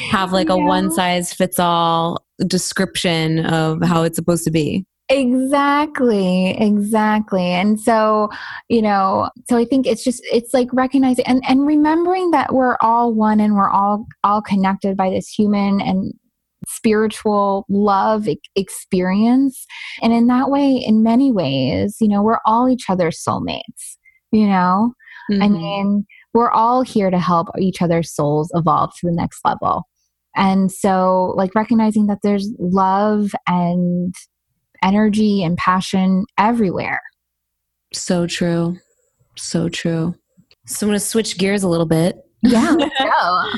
[0.09, 0.65] have like a yeah.
[0.65, 8.29] one size fits all description of how it's supposed to be exactly exactly and so
[8.69, 12.77] you know so i think it's just it's like recognizing and and remembering that we're
[12.81, 16.13] all one and we're all all connected by this human and
[16.67, 19.65] spiritual love experience
[20.01, 23.97] and in that way in many ways you know we're all each other's soulmates
[24.31, 24.93] you know
[25.29, 25.41] mm-hmm.
[25.41, 29.83] i mean we're all here to help each other's souls evolve to the next level
[30.35, 34.13] and so like recognizing that there's love and
[34.83, 37.01] energy and passion everywhere.
[37.93, 38.77] So true.
[39.37, 40.15] So true.
[40.65, 42.17] So I'm going to switch gears a little bit.
[42.43, 43.51] Yeah, let's go.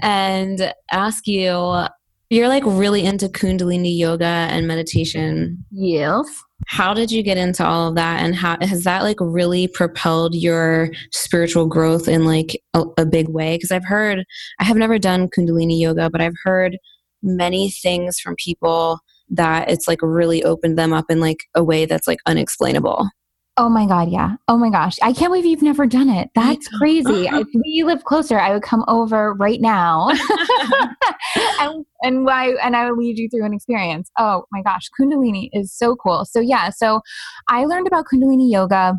[0.00, 1.86] and ask you
[2.30, 5.64] you're like really into Kundalini yoga and meditation.
[5.70, 6.26] Yes.
[6.66, 10.34] How did you get into all of that and how has that like really propelled
[10.34, 13.56] your spiritual growth in like a, a big way?
[13.56, 14.24] Because I've heard
[14.58, 16.78] I have never done Kundalini yoga, but I've heard
[17.22, 18.98] many things from people
[19.36, 23.08] that it's like really opened them up in like a way that's like unexplainable.
[23.56, 24.34] Oh my God, yeah.
[24.48, 24.96] Oh my gosh.
[25.00, 26.28] I can't believe you've never done it.
[26.34, 27.26] That's crazy.
[27.32, 30.08] if we lived closer, I would come over right now
[31.60, 34.10] and, and, I, and I would lead you through an experience.
[34.18, 34.90] Oh my gosh.
[35.00, 36.24] Kundalini is so cool.
[36.24, 36.70] So, yeah.
[36.70, 37.00] So,
[37.48, 38.94] I learned about Kundalini yoga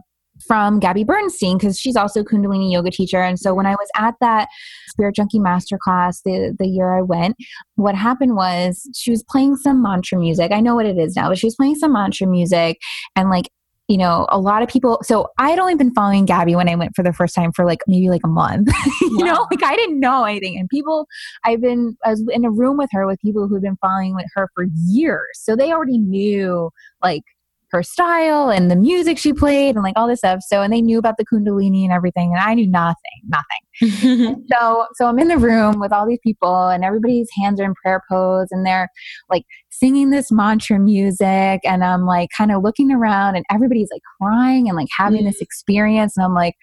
[0.48, 3.22] from Gabby Bernstein because she's also Kundalini yoga teacher.
[3.22, 4.48] And so when I was at that
[4.90, 7.36] Spirit Junkie Masterclass the, the year I went,
[7.76, 10.52] what happened was she was playing some mantra music.
[10.52, 12.80] I know what it is now, but she was playing some mantra music
[13.16, 13.50] and like
[13.88, 15.00] you know, a lot of people.
[15.04, 17.66] So I had only been following Gabby when I went for the first time for
[17.66, 18.68] like maybe like a month.
[19.02, 19.26] you wow.
[19.26, 20.58] know, like I didn't know anything.
[20.58, 21.08] And people,
[21.44, 24.26] I've been, I was in a room with her with people who've been following with
[24.34, 25.28] her for years.
[25.36, 26.72] So they already knew
[27.04, 27.24] like
[27.72, 30.42] her style and the music she played and like all this stuff.
[30.48, 32.32] So, and they knew about the Kundalini and everything.
[32.32, 32.96] And I knew nothing,
[33.28, 34.46] nothing.
[34.52, 37.74] so, so I'm in the room with all these people and everybody's hands are in
[37.76, 38.90] prayer pose and they're
[39.30, 41.62] like singing this mantra music.
[41.64, 45.40] And I'm like kind of looking around and everybody's like crying and like having this
[45.40, 45.44] mm.
[45.44, 46.16] experience.
[46.18, 46.56] And I'm like,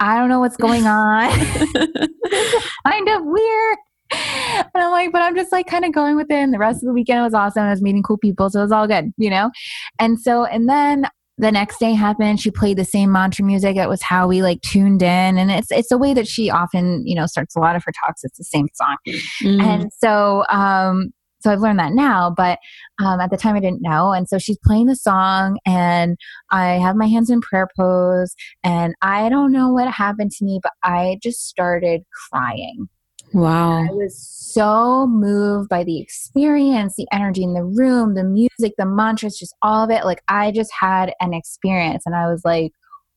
[0.00, 1.30] I don't know what's going on.
[2.86, 3.78] kind of weird.
[4.12, 6.34] and I'm like, but I'm just like kind of going with it.
[6.34, 7.64] And the rest of the weekend was awesome.
[7.64, 8.50] I was meeting cool people.
[8.50, 9.50] So it was all good, you know?
[9.98, 11.06] And so, and then
[11.38, 14.60] the next day happened she played the same mantra music it was how we like
[14.62, 17.76] tuned in and it's it's a way that she often you know starts a lot
[17.76, 18.96] of her talks it's the same song
[19.42, 19.62] mm.
[19.62, 22.58] and so um so I've learned that now, but
[23.00, 24.12] um, at the time I didn't know.
[24.12, 26.16] And so she's playing the song, and
[26.50, 28.34] I have my hands in prayer pose,
[28.64, 32.88] and I don't know what happened to me, but I just started crying.
[33.32, 33.84] Wow.
[33.84, 38.86] I was so moved by the experience, the energy in the room, the music, the
[38.86, 40.04] mantras, just all of it.
[40.04, 42.72] Like I just had an experience and I was like,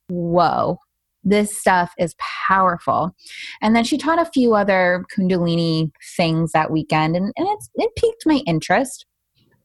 [0.10, 0.78] whoa,
[1.24, 2.16] this stuff is
[2.48, 3.16] powerful.
[3.62, 8.26] And then she taught a few other Kundalini things that weekend and, and it piqued
[8.26, 9.06] my interest.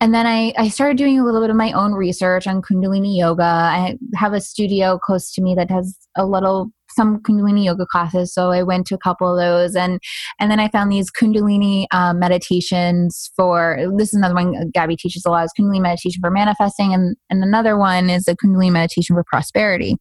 [0.01, 3.17] And then I, I started doing a little bit of my own research on Kundalini
[3.17, 3.43] yoga.
[3.43, 8.33] I have a studio close to me that has a little some Kundalini yoga classes,
[8.33, 10.01] so I went to a couple of those, and
[10.41, 13.79] and then I found these Kundalini um, meditations for.
[13.97, 15.45] This is another one Gabby teaches a lot.
[15.45, 19.97] Is Kundalini meditation for manifesting, and and another one is a Kundalini meditation for prosperity.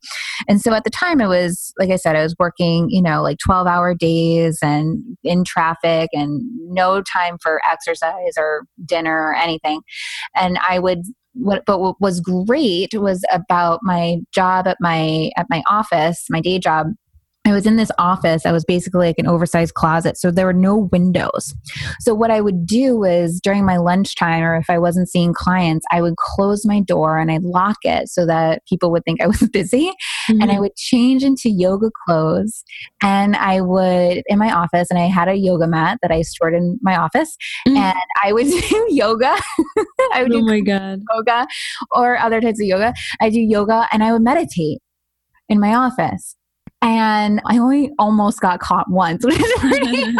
[0.47, 3.21] And so at the time, it was like I said, I was working, you know,
[3.21, 9.35] like twelve hour days and in traffic, and no time for exercise or dinner or
[9.35, 9.81] anything,
[10.35, 11.01] and I would
[11.36, 16.41] what but what was great was about my job at my at my office my
[16.41, 16.88] day job
[17.45, 18.45] I was in this office.
[18.45, 20.17] I was basically like an oversized closet.
[20.17, 21.53] So there were no windows.
[21.99, 25.85] So what I would do was during my lunchtime or if I wasn't seeing clients,
[25.91, 29.27] I would close my door and I'd lock it so that people would think I
[29.27, 29.89] was busy.
[30.29, 30.41] Mm-hmm.
[30.41, 30.61] And I mm-hmm.
[30.61, 32.63] would change into yoga clothes
[33.03, 36.55] and I would in my office and I had a yoga mat that I stored
[36.55, 37.37] in my office
[37.67, 37.77] mm-hmm.
[37.77, 39.37] and I would do yoga.
[40.13, 41.01] I would oh do my God.
[41.13, 41.47] yoga
[41.91, 42.93] or other types of yoga.
[43.21, 44.79] I do yoga and I would meditate
[45.47, 46.35] in my office
[46.82, 50.15] and I only almost got caught once, which is pretty amazing.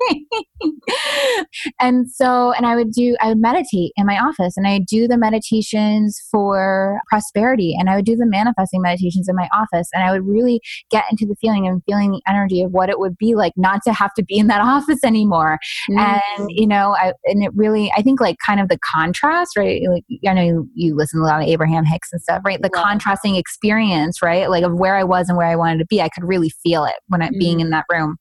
[1.80, 5.06] and so, and I would do, I would meditate in my office and I do
[5.06, 10.02] the meditations for prosperity and I would do the manifesting meditations in my office and
[10.02, 13.16] I would really get into the feeling and feeling the energy of what it would
[13.18, 15.58] be like not to have to be in that office anymore.
[15.90, 15.98] Mm-hmm.
[16.38, 19.82] And, you know, I, and it really, I think like kind of the contrast, right?
[19.88, 22.60] Like, I know you, you listen to a lot of Abraham Hicks and stuff, right?
[22.60, 22.82] The yeah.
[22.82, 24.50] contrasting experience, right?
[24.50, 26.00] Like of where I was and where I wanted to be.
[26.00, 27.38] I could really feel it when I'm mm.
[27.38, 28.16] being in that room.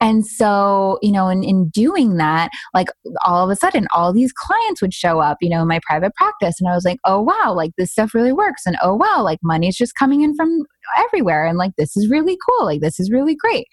[0.00, 2.88] And so, you know, in, in doing that, like
[3.24, 6.14] all of a sudden, all these clients would show up, you know, in my private
[6.14, 6.56] practice.
[6.60, 8.62] And I was like, oh, wow, like this stuff really works.
[8.66, 10.64] And oh, wow, like money's just coming in from
[10.96, 11.46] everywhere.
[11.46, 12.66] And like, this is really cool.
[12.66, 13.66] Like, this is really great.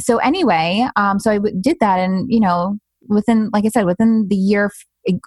[0.00, 1.98] So, anyway, um, so I w- did that.
[1.98, 4.70] And, you know, within, like I said, within the year,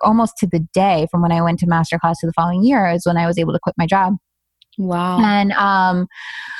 [0.01, 3.05] almost to the day from when I went to masterclass to the following year is
[3.05, 4.15] when I was able to quit my job.
[4.77, 5.19] Wow.
[5.19, 6.07] And um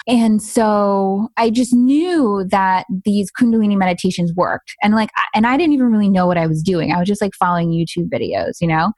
[0.08, 4.74] and so I just knew that these kundalini meditations worked.
[4.82, 6.92] And like and I didn't even really know what I was doing.
[6.92, 8.92] I was just like following YouTube videos, you know.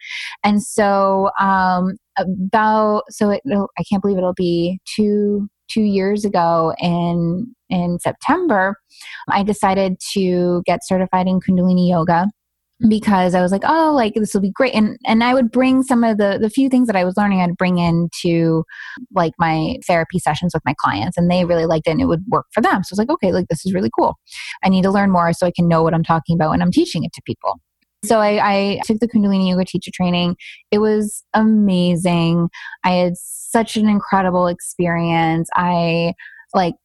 [0.43, 6.73] And so um about so it, I can't believe it'll be 2 2 years ago
[6.79, 8.77] in in September
[9.29, 12.27] I decided to get certified in kundalini yoga
[12.87, 14.75] because I was like, oh, like this will be great.
[14.75, 17.41] And and I would bring some of the the few things that I was learning,
[17.41, 18.63] I'd bring into
[19.15, 22.23] like my therapy sessions with my clients, and they really liked it, and it would
[22.27, 22.83] work for them.
[22.83, 24.15] So I was like, okay, like this is really cool.
[24.63, 26.71] I need to learn more so I can know what I'm talking about when I'm
[26.71, 27.59] teaching it to people.
[28.05, 30.35] So I, I took the Kundalini Yoga teacher training.
[30.69, 32.49] It was amazing.
[32.83, 35.49] I had such an incredible experience.
[35.55, 36.13] I
[36.53, 36.75] like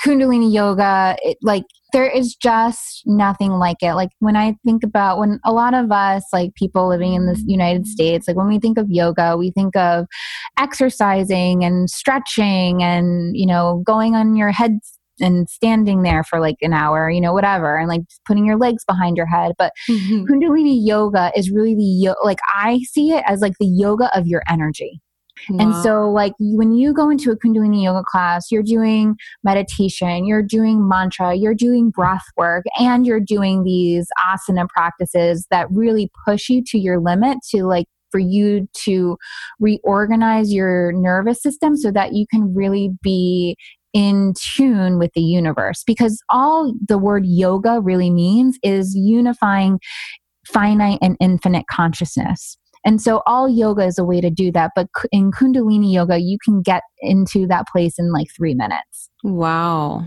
[0.00, 3.94] Kundalini yoga, it, like there is just nothing like it.
[3.94, 7.42] Like when I think about when a lot of us, like people living in the
[7.46, 10.06] United States, like when we think of yoga, we think of
[10.58, 14.78] exercising and stretching and, you know, going on your head
[15.18, 18.84] and standing there for like an hour, you know, whatever, and like putting your legs
[18.86, 19.52] behind your head.
[19.58, 20.24] But mm-hmm.
[20.24, 24.26] Kundalini yoga is really the, yo- like, I see it as like the yoga of
[24.26, 25.02] your energy.
[25.48, 25.58] Wow.
[25.58, 30.42] And so, like, when you go into a Kundalini yoga class, you're doing meditation, you're
[30.42, 36.48] doing mantra, you're doing breath work, and you're doing these asana practices that really push
[36.48, 39.16] you to your limit to like for you to
[39.60, 43.56] reorganize your nervous system so that you can really be
[43.92, 49.80] in tune with the universe because all the word yoga really means is unifying
[50.46, 52.56] finite and infinite consciousness.
[52.84, 54.72] And so all yoga is a way to do that.
[54.74, 59.10] But in Kundalini yoga, you can get into that place in like three minutes.
[59.22, 60.06] Wow.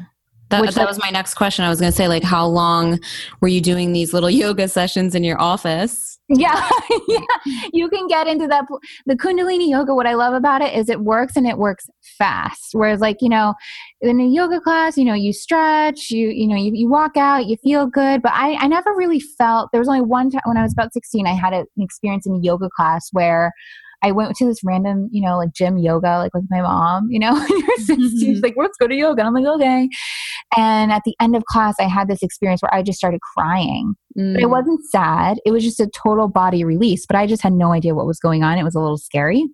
[0.54, 1.66] That, Which, that was my next question.
[1.66, 2.99] I was going to say, like, how long
[3.41, 6.20] were you doing these little yoga sessions in your office?
[6.30, 6.70] Yeah,
[7.08, 7.20] yeah.
[7.74, 8.66] You can get into that.
[9.08, 11.89] The Kundalini yoga, what I love about it is it works and it works
[12.20, 12.70] fast.
[12.74, 13.56] Whereas, like, you know,
[14.01, 17.47] in a yoga class, you know, you stretch, you, you know, you, you walk out,
[17.47, 18.22] you feel good.
[18.22, 20.93] But I, I never really felt, there was only one time when I was about
[20.93, 23.51] 16, I had an experience in a yoga class where
[24.04, 27.20] I went to this random, you know, like gym yoga, like with my mom, you
[27.20, 27.45] know,
[27.86, 29.22] she's like, let's go to yoga.
[29.22, 29.89] And I'm like, okay.
[30.58, 33.95] And at the end of class, I had this experience where I just started crying.
[34.18, 34.34] Mm.
[34.34, 34.51] But it mm.
[34.51, 35.38] wasn't sad.
[35.45, 38.20] It was just a total body release, but I just had no idea what was
[38.20, 38.58] going on.
[38.58, 39.45] It was a little scary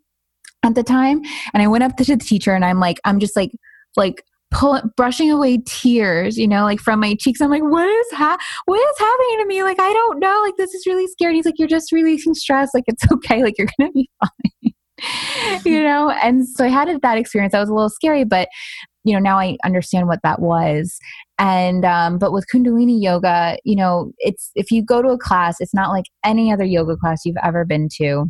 [0.63, 1.21] at the time.
[1.53, 3.51] And I went up to the teacher and I'm like, I'm just like,
[3.95, 7.41] like pull, brushing away tears, you know, like from my cheeks.
[7.41, 9.63] I'm like, what is ha- what is happening to me?
[9.63, 10.41] Like, I don't know.
[10.43, 11.31] Like, this is really scary.
[11.31, 12.71] And he's like, you're just releasing stress.
[12.73, 13.43] Like, it's okay.
[13.43, 14.73] Like, you're gonna be fine.
[15.65, 16.09] you know.
[16.09, 17.53] And so I had that experience.
[17.53, 18.49] That was a little scary, but
[19.05, 20.97] you know now I understand what that was.
[21.37, 25.57] And um, but with Kundalini yoga, you know, it's if you go to a class,
[25.59, 28.25] it's not like any other yoga class you've ever been to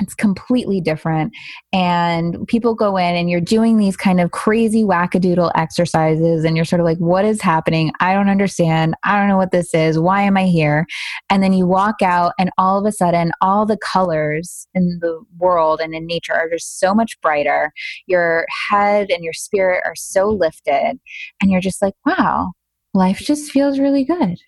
[0.00, 1.32] it's completely different.
[1.72, 6.64] And people go in and you're doing these kind of crazy wackadoodle exercises, and you're
[6.64, 7.92] sort of like, what is happening?
[8.00, 8.94] I don't understand.
[9.04, 9.98] I don't know what this is.
[9.98, 10.86] Why am I here?
[11.30, 15.20] And then you walk out, and all of a sudden, all the colors in the
[15.38, 17.72] world and in nature are just so much brighter.
[18.06, 20.98] Your head and your spirit are so lifted,
[21.40, 22.52] and you're just like, wow,
[22.94, 24.38] life just feels really good.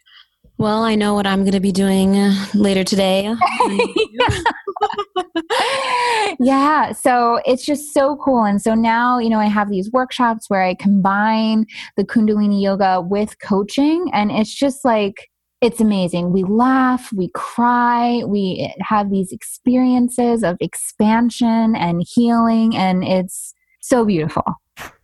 [0.61, 3.23] Well, I know what I'm going to be doing uh, later today.
[6.39, 6.93] yeah.
[6.93, 8.45] So it's just so cool.
[8.45, 11.65] And so now, you know, I have these workshops where I combine
[11.97, 14.11] the Kundalini yoga with coaching.
[14.13, 15.31] And it's just like,
[15.63, 16.31] it's amazing.
[16.31, 22.77] We laugh, we cry, we have these experiences of expansion and healing.
[22.77, 24.45] And it's so beautiful.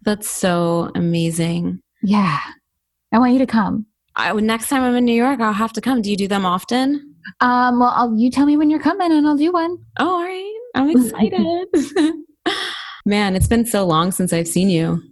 [0.02, 1.80] That's so amazing.
[2.02, 2.40] Yeah.
[3.10, 3.86] I want you to come.
[4.16, 6.02] I, next time I'm in New York, I'll have to come.
[6.02, 7.14] Do you do them often?
[7.40, 9.76] Um, well, I'll, you tell me when you're coming and I'll do one.
[9.98, 10.52] Oh, all right.
[10.74, 11.66] I'm excited.
[13.06, 15.02] Man, it's been so long since I've seen you.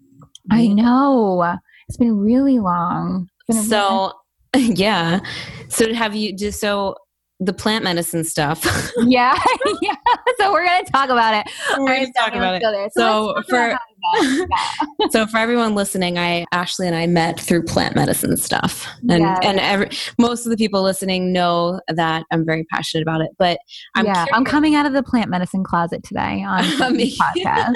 [0.51, 1.57] I know.
[1.89, 3.29] It's been really long.
[3.49, 4.13] Been so,
[4.55, 5.21] really- yeah.
[5.69, 6.95] So, have you just so
[7.41, 8.65] the plant medicine stuff.
[8.99, 9.37] yeah,
[9.83, 9.95] yeah.
[10.39, 11.53] So we're gonna talk about it.
[11.79, 12.93] We're gonna talk about it.
[12.93, 13.79] So, so for
[15.11, 19.39] so for everyone listening, I Ashley and I met through plant medicine stuff, and yes.
[19.43, 23.31] and every, most of the people listening know that I'm very passionate about it.
[23.39, 23.59] But
[23.95, 27.75] I'm yeah, I'm coming out of the plant medicine closet today on the podcast.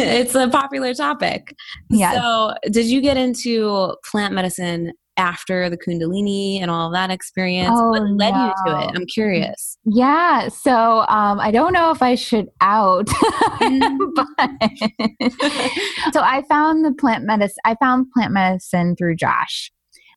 [0.00, 1.54] it's a popular topic.
[1.90, 2.12] Yeah.
[2.12, 7.74] So, did you get into plant medicine after the Kundalini and all that experience?
[7.74, 8.46] Oh, what led no.
[8.46, 8.90] you to it?
[8.96, 9.76] I'm curious.
[9.84, 10.48] Yeah.
[10.48, 13.06] So um, I don't know if I should out,
[13.60, 13.98] mm.
[14.14, 14.50] but
[16.12, 17.58] so I found the plant medicine.
[17.64, 19.70] I found plant medicine through Josh.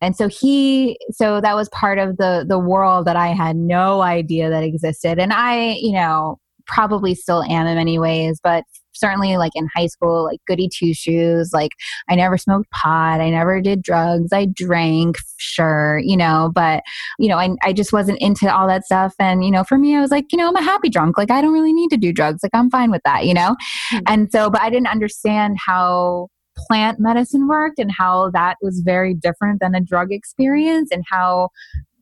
[0.04, 4.02] And so he, so that was part of the the world that I had no
[4.02, 5.20] idea that existed.
[5.20, 8.64] And I, you know, probably still am in many ways, but
[9.02, 11.52] certainly like in high school, like goody two shoes.
[11.52, 11.72] Like
[12.10, 13.20] I never smoked pot.
[13.20, 14.32] I never did drugs.
[14.32, 16.84] I drank, sure, you know, but,
[17.20, 19.14] you know, I, I just wasn't into all that stuff.
[19.20, 21.18] And, you know, for me, I was like, you know, I'm a happy drunk.
[21.18, 22.42] Like I don't really need to do drugs.
[22.44, 23.56] Like I'm fine with that, you know?
[23.94, 24.00] Mm-hmm.
[24.08, 26.28] And so, but I didn't understand how
[26.58, 31.50] plant medicine worked and how that was very different than a drug experience and how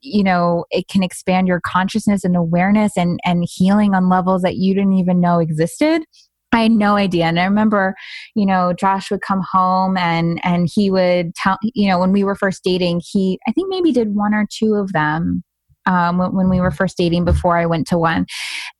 [0.01, 4.55] you know it can expand your consciousness and awareness and and healing on levels that
[4.55, 6.03] you didn't even know existed
[6.51, 7.25] I had no idea.
[7.25, 7.95] And I remember,
[8.35, 12.23] you know, Josh would come home and and he would tell, you know, when we
[12.23, 15.43] were first dating, he I think maybe did one or two of them
[15.85, 18.25] um, when, when, we were first dating before I went to one.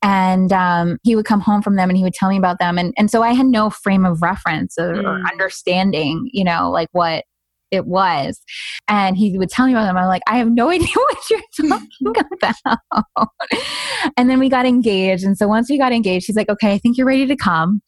[0.01, 2.77] And um, he would come home from them and he would tell me about them.
[2.77, 5.03] And, and so I had no frame of reference or, mm.
[5.03, 7.25] or understanding, you know, like what
[7.71, 8.41] it was.
[8.87, 9.97] And he would tell me about them.
[9.97, 13.29] I'm like, I have no idea what you're talking about.
[14.17, 15.23] and then we got engaged.
[15.23, 17.81] And so once we got engaged, he's like, okay, I think you're ready to come.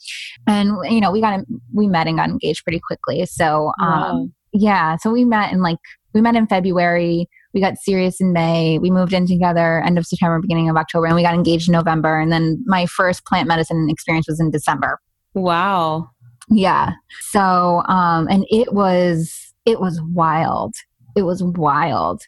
[0.47, 1.41] And, you know, we got,
[1.73, 3.25] we met and got engaged pretty quickly.
[3.25, 4.27] So, um, wow.
[4.53, 4.97] yeah.
[4.97, 5.79] So we met in like,
[6.13, 7.27] we met in February.
[7.53, 8.79] We got serious in May.
[8.79, 11.73] We moved in together end of September, beginning of October, and we got engaged in
[11.73, 12.19] November.
[12.19, 14.99] And then my first plant medicine experience was in December.
[15.33, 16.09] Wow.
[16.49, 16.91] Yeah.
[17.21, 20.75] So, um, and it was, it was wild.
[21.15, 22.21] It was wild.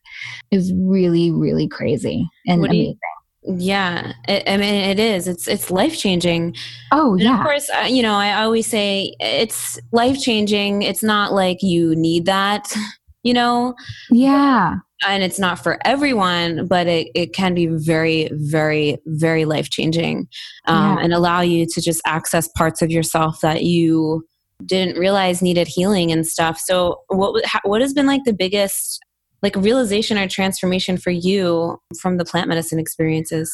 [0.52, 2.98] It was really, really crazy and what amazing.
[3.44, 5.28] You, Yeah, it, I mean it is.
[5.28, 6.56] It's it's life changing.
[6.92, 7.32] Oh yeah.
[7.32, 10.84] And of course, uh, you know I always say it's life changing.
[10.84, 12.74] It's not like you need that,
[13.24, 13.76] you know.
[14.10, 14.76] Yeah.
[15.06, 20.30] And it's not for everyone, but it, it can be very, very, very life changing,
[20.66, 21.04] um, yeah.
[21.04, 24.24] and allow you to just access parts of yourself that you
[24.66, 26.60] didn't realize needed healing and stuff.
[26.60, 29.00] So, what what has been like the biggest
[29.42, 33.54] like realization or transformation for you from the plant medicine experiences?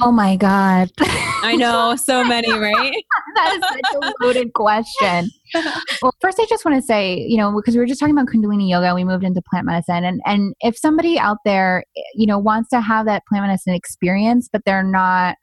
[0.00, 0.90] Oh my God.
[0.98, 2.94] I know, so many, right?
[3.34, 5.30] that is such a loaded question.
[6.02, 8.28] well, first, I just want to say, you know, because we were just talking about
[8.28, 10.04] Kundalini yoga, we moved into plant medicine.
[10.04, 11.84] And, and if somebody out there,
[12.14, 15.36] you know, wants to have that plant medicine experience, but they're not,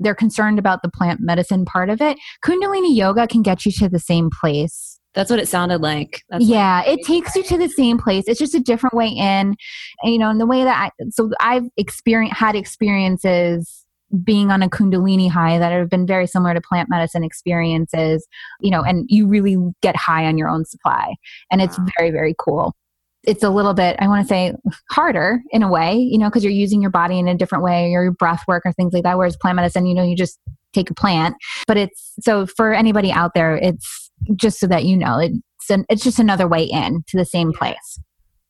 [0.00, 3.88] they're concerned about the plant medicine part of it, Kundalini yoga can get you to
[3.88, 6.22] the same place that's what it sounded like.
[6.28, 8.24] That's yeah, it takes you to the same place.
[8.26, 9.56] It's just a different way in.
[10.02, 13.86] And, you know, in the way that I, so I've experienced, had experiences
[14.22, 18.28] being on a kundalini high that have been very similar to plant medicine experiences,
[18.60, 21.14] you know, and you really get high on your own supply.
[21.50, 21.86] And it's wow.
[21.98, 22.74] very, very cool.
[23.26, 24.54] It's a little bit, I want to say,
[24.90, 27.92] harder in a way, you know, because you're using your body in a different way,
[27.94, 29.18] or your breath work or things like that.
[29.18, 30.38] Whereas plant medicine, you know, you just
[30.72, 31.36] take a plant.
[31.66, 35.84] But it's so for anybody out there, it's just so that you know, it's an,
[35.88, 38.00] it's just another way in to the same place.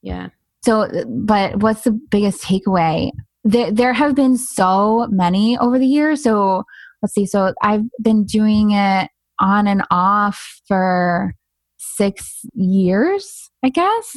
[0.03, 0.29] Yeah.
[0.63, 3.11] So, but what's the biggest takeaway?
[3.45, 6.23] There, there have been so many over the years.
[6.23, 6.65] So
[7.03, 7.27] let's see.
[7.27, 9.09] So I've been doing it
[9.39, 11.35] on and off for
[11.79, 14.17] six years, I guess,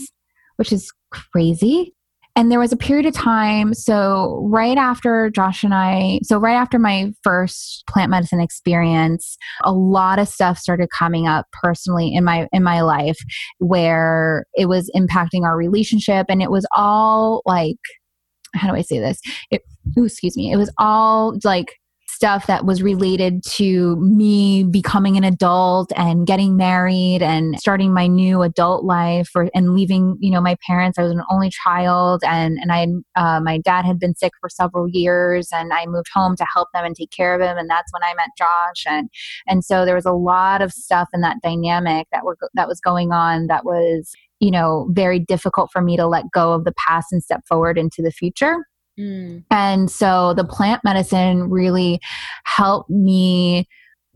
[0.59, 1.95] which is crazy.
[2.35, 6.53] And there was a period of time, so right after Josh and I, so right
[6.53, 12.23] after my first plant medicine experience, a lot of stuff started coming up personally in
[12.23, 13.17] my in my life
[13.57, 17.77] where it was impacting our relationship and it was all like
[18.55, 19.19] how do I say this?
[19.51, 19.61] It,
[19.97, 20.51] ooh, excuse me.
[20.51, 21.75] It was all like
[22.19, 28.07] stuff that was related to me becoming an adult and getting married and starting my
[28.07, 30.99] new adult life or, and leaving you know my parents.
[30.99, 34.49] I was an only child and and i uh, my dad had been sick for
[34.49, 37.69] several years and i moved home to help them and take care of him and
[37.69, 38.83] that's when i met josh.
[38.85, 39.09] And
[39.47, 42.81] and so there was a lot of stuff in that dynamic that were that was
[42.81, 44.11] going on that was
[44.41, 47.77] you know very difficult for me to let go of the past and step forward
[47.77, 48.57] into the future
[48.99, 49.43] Mm.
[49.49, 51.99] And so the plant medicine really
[52.45, 53.67] helped me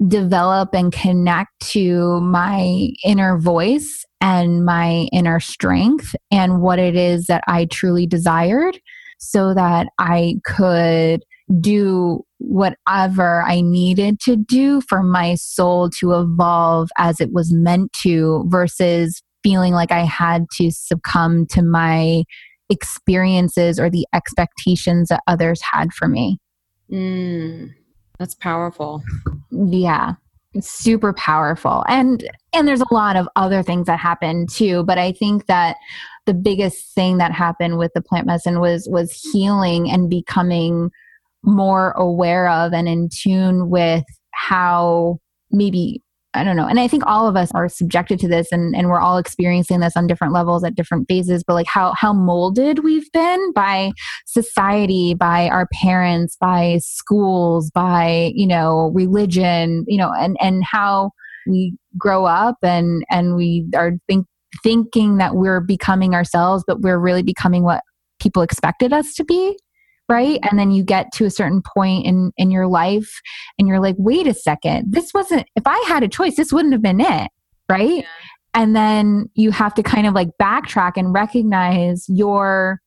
[0.08, 7.28] develop and connect to my inner voice and my inner strength and what it is
[7.28, 8.80] that I truly desired
[9.20, 11.24] so that I could
[11.60, 17.94] do whatever I needed to do for my soul to evolve as it was meant
[18.02, 22.24] to versus feeling like I had to succumb to my
[22.70, 26.40] experiences or the expectations that others had for me.
[26.92, 27.74] Mm,
[28.20, 29.04] that's powerful.
[29.52, 30.14] Yeah.
[30.54, 31.84] It's super powerful.
[31.88, 35.78] And and there's a lot of other things that happen too, but I think that
[36.26, 40.92] the biggest thing that happened with the plant medicine was was healing and becoming
[41.44, 45.20] more aware of and in tune with how
[45.52, 46.02] maybe
[46.36, 46.68] I don't know.
[46.68, 49.80] And I think all of us are subjected to this and, and we're all experiencing
[49.80, 53.92] this on different levels at different phases, but like how, how molded we've been by
[54.26, 61.12] society, by our parents, by schools, by, you know, religion, you know, and, and how
[61.48, 64.26] we grow up and, and we are think,
[64.64, 67.84] thinking that we're becoming ourselves, but we're really becoming what
[68.20, 69.58] people expected us to be
[70.10, 70.40] right?
[70.50, 73.22] And then you get to a certain point in in your life
[73.58, 74.92] and you're like wait a second.
[74.92, 77.30] This wasn't if i had a choice this wouldn't have been it
[77.70, 78.00] right?
[78.00, 78.08] Yeah.
[78.54, 82.82] and then you have to kind of like backtrack and recognize your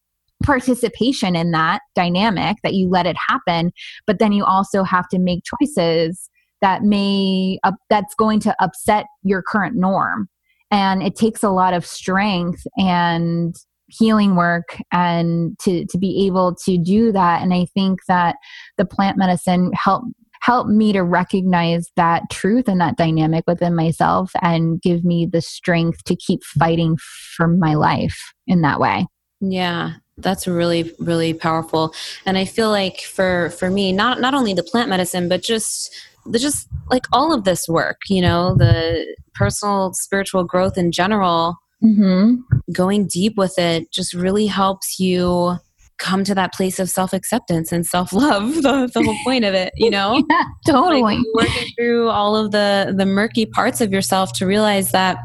[0.44, 3.72] participation in that dynamic that you let it happen
[4.06, 6.28] but then you also have to make choices
[6.62, 10.28] that may uh, that's going to upset your current norm.
[10.70, 13.54] And it takes a lot of strength and
[13.88, 17.42] healing work and to to be able to do that.
[17.42, 18.36] And i think that
[18.76, 20.08] the plant medicine helped
[20.40, 25.40] help me to recognize that truth and that dynamic within myself and give me the
[25.40, 26.96] strength to keep fighting
[27.36, 29.06] for my life in that way.
[29.40, 31.94] Yeah that's really really powerful.
[32.24, 35.94] And i feel like for for me not not only the plant medicine but just
[36.24, 41.56] the just like all of this work you know the personal spiritual growth in general
[41.82, 42.36] mm-hmm.
[42.72, 45.56] going deep with it just really helps you
[45.98, 48.54] come to that place of self acceptance and self love.
[48.66, 52.50] The, the, whole point of it, you know, yeah, totally like working through all of
[52.52, 55.18] the the murky parts of yourself to realize that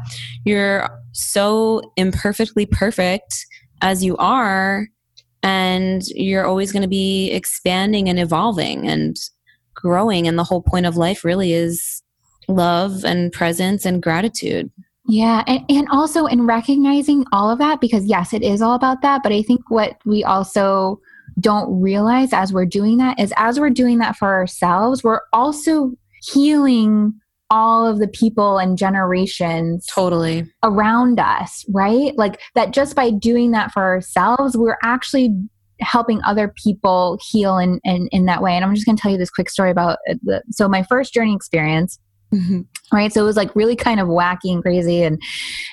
[0.44, 3.46] you're so imperfectly perfect
[3.80, 4.88] as you are
[5.42, 9.16] and you're always going to be expanding and evolving and
[9.74, 12.02] growing and the whole point of life really is
[12.48, 14.70] love and presence and gratitude
[15.06, 19.02] yeah and, and also in recognizing all of that because yes it is all about
[19.02, 21.00] that but i think what we also
[21.40, 25.92] don't realize as we're doing that is as we're doing that for ourselves we're also
[26.22, 27.12] healing
[27.52, 32.16] all of the people and generations totally around us, right?
[32.16, 35.36] Like that just by doing that for ourselves, we're actually
[35.80, 38.54] helping other people heal in, in, in that way.
[38.54, 40.82] And I'm just going to tell you this quick story about uh, the, so my
[40.82, 41.98] first journey experience.
[42.32, 42.60] Mm-hmm.
[42.92, 43.12] Right.
[43.12, 45.20] So it was like really kind of wacky and crazy and,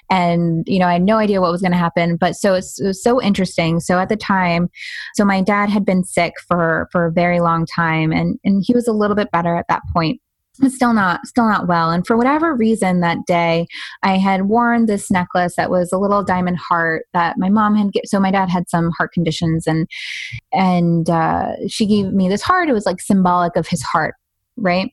[0.10, 2.66] and, you know, I had no idea what was going to happen, but so it
[2.80, 3.80] was so interesting.
[3.80, 4.70] So at the time,
[5.16, 8.74] so my dad had been sick for, for a very long time and, and he
[8.74, 10.22] was a little bit better at that point
[10.68, 13.66] still not still not well and for whatever reason that day
[14.03, 17.93] i had worn this necklace that was a little diamond heart that my mom had
[17.93, 19.88] get, so my dad had some heart conditions and
[20.51, 24.16] and uh, she gave me this heart it was like symbolic of his heart
[24.62, 24.91] right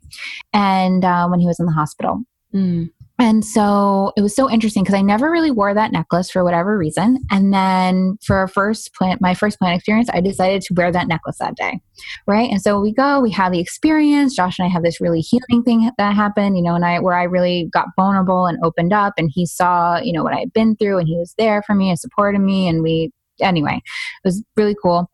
[0.53, 2.21] and uh, when he was in the hospital
[2.55, 2.89] mm.
[3.19, 6.77] And so it was so interesting because I never really wore that necklace for whatever
[6.77, 7.19] reason.
[7.31, 11.09] And then for our first plant, my first plant experience, I decided to wear that
[11.09, 11.81] necklace that day.
[12.27, 12.51] Right.
[12.51, 14.37] And so we go, we have the experience.
[14.37, 17.17] Josh and I have this really healing thing that happened, you know, and I, where
[17.17, 20.53] I really got vulnerable and opened up and he saw, you know, what I had
[20.53, 22.69] been through and he was there for me and supported me.
[22.69, 25.11] And we, anyway, it was really cool.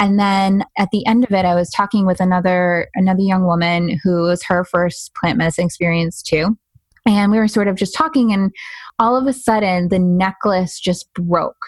[0.00, 4.00] And then at the end of it, I was talking with another, another young woman
[4.02, 6.56] who was her first plant medicine experience too
[7.06, 8.52] and we were sort of just talking, and
[8.98, 11.66] all of a sudden, the necklace just broke.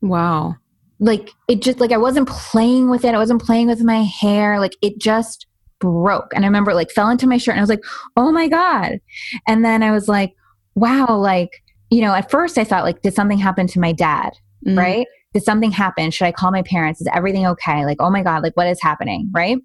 [0.00, 0.56] Wow.
[0.98, 3.14] Like it just, like I wasn't playing with it.
[3.14, 4.58] I wasn't playing with my hair.
[4.58, 5.46] Like it just
[5.78, 6.32] broke.
[6.34, 7.84] And I remember like fell into my shirt and I was like,
[8.16, 8.98] oh my God.
[9.46, 10.34] And then I was like,
[10.74, 11.50] wow, like,
[11.90, 14.30] you know, at first I thought like, did something happen to my dad?
[14.66, 14.78] Mm.
[14.78, 15.06] Right?
[15.36, 16.10] Did something happen?
[16.10, 17.02] Should I call my parents?
[17.02, 17.84] Is everything okay?
[17.84, 19.30] Like, oh my God, like what is happening?
[19.34, 19.58] Right?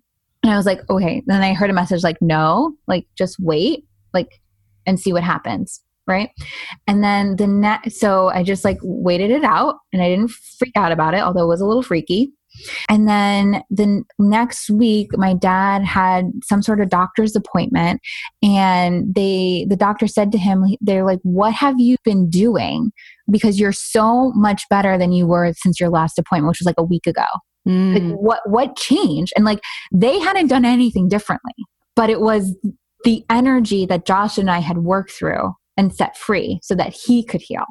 [0.44, 1.24] And I was like, okay.
[1.28, 3.86] Then I heard a message like, no, like just wait.
[4.14, 4.42] Like
[4.86, 6.32] and see what happens right
[6.88, 10.76] and then the net so i just like waited it out and i didn't freak
[10.76, 12.32] out about it although it was a little freaky
[12.90, 18.02] and then the next week my dad had some sort of doctor's appointment
[18.42, 22.92] and they the doctor said to him they're like what have you been doing
[23.32, 26.76] because you're so much better than you were since your last appointment which was like
[26.78, 27.26] a week ago
[27.68, 27.94] mm.
[27.94, 29.60] like what what changed and like
[29.92, 31.54] they hadn't done anything differently
[31.96, 32.56] but it was
[33.04, 37.24] the energy that Josh and I had worked through and set free so that he
[37.24, 37.66] could heal.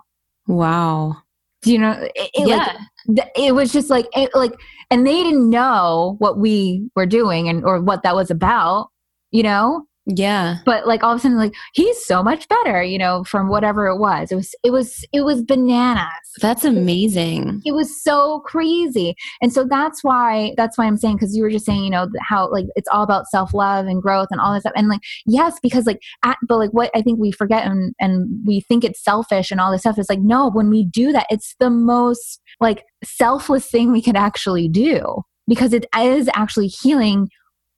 [0.47, 1.17] Wow.
[1.63, 1.93] Do you know?
[2.15, 2.77] It, it yeah.
[3.07, 4.53] Like, it was just like, it, like,
[4.91, 8.89] and they didn't know what we were doing and or what that was about,
[9.31, 9.85] you know?
[10.19, 10.59] Yeah.
[10.65, 13.87] But like all of a sudden, like he's so much better, you know, from whatever
[13.87, 14.33] it was.
[14.33, 16.09] It was, it was, it was bananas.
[16.41, 17.63] That's amazing.
[17.65, 19.15] It was so crazy.
[19.41, 22.09] And so that's why, that's why I'm saying, cause you were just saying, you know,
[22.21, 24.73] how like it's all about self love and growth and all this stuff.
[24.77, 28.29] And like, yes, because like, at, but like what I think we forget and, and
[28.47, 31.27] we think it's selfish and all this stuff is like, no, when we do that,
[31.31, 37.29] it's the most like selfless thing we could actually do because it is actually healing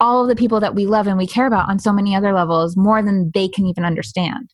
[0.03, 2.33] all of the people that we love and we care about on so many other
[2.33, 4.53] levels more than they can even understand.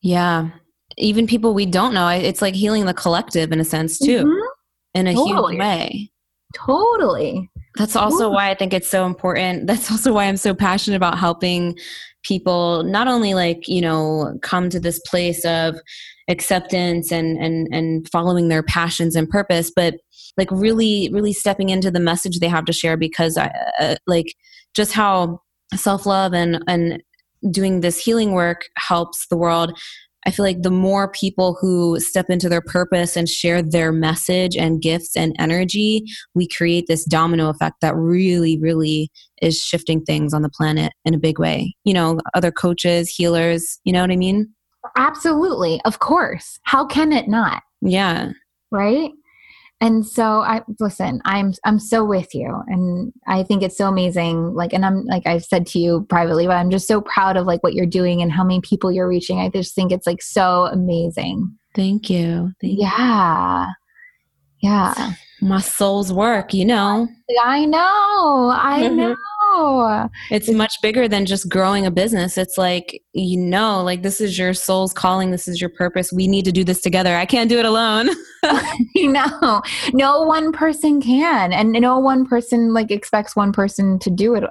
[0.00, 0.50] Yeah.
[0.96, 2.08] Even people we don't know.
[2.08, 4.46] It's like healing the collective in a sense, too, mm-hmm.
[4.94, 5.54] in a totally.
[5.54, 6.12] huge way.
[6.54, 7.50] Totally.
[7.76, 8.34] That's also totally.
[8.34, 9.66] why I think it's so important.
[9.66, 11.76] That's also why I'm so passionate about helping
[12.22, 15.76] people not only like, you know, come to this place of
[16.28, 19.96] acceptance and and and following their passions and purpose, but
[20.36, 23.50] like really really stepping into the message they have to share because I
[23.80, 24.34] uh, like
[24.74, 25.40] just how
[25.74, 27.02] self love and and
[27.50, 29.78] doing this healing work helps the world
[30.26, 34.56] I feel like the more people who step into their purpose and share their message
[34.56, 36.04] and gifts and energy,
[36.34, 39.10] we create this domino effect that really, really
[39.40, 41.74] is shifting things on the planet in a big way.
[41.84, 44.52] You know, other coaches, healers, you know what I mean?
[44.96, 45.80] Absolutely.
[45.84, 46.58] Of course.
[46.64, 47.62] How can it not?
[47.80, 48.32] Yeah.
[48.70, 49.10] Right?
[49.80, 52.62] And so i listen i'm i'm so with you.
[52.66, 54.54] And i think it's so amazing.
[54.54, 57.46] Like and i'm like i've said to you privately but i'm just so proud of
[57.46, 59.38] like what you're doing and how many people you're reaching.
[59.38, 61.56] I just think it's like so amazing.
[61.74, 62.52] Thank you.
[62.60, 63.66] Thank yeah.
[64.60, 64.70] You.
[64.70, 65.12] yeah.
[65.40, 67.08] My soul's work you know?
[67.42, 68.52] I know.
[68.54, 69.16] I know
[69.52, 70.08] Oh.
[70.30, 72.38] it's much bigger than just growing a business.
[72.38, 76.12] It's like, you know, like this is your soul's calling, this is your purpose.
[76.12, 77.16] We need to do this together.
[77.16, 78.10] I can't do it alone.
[78.96, 79.60] no,
[79.92, 81.52] no one person can.
[81.52, 84.44] And no one person like expects one person to do it,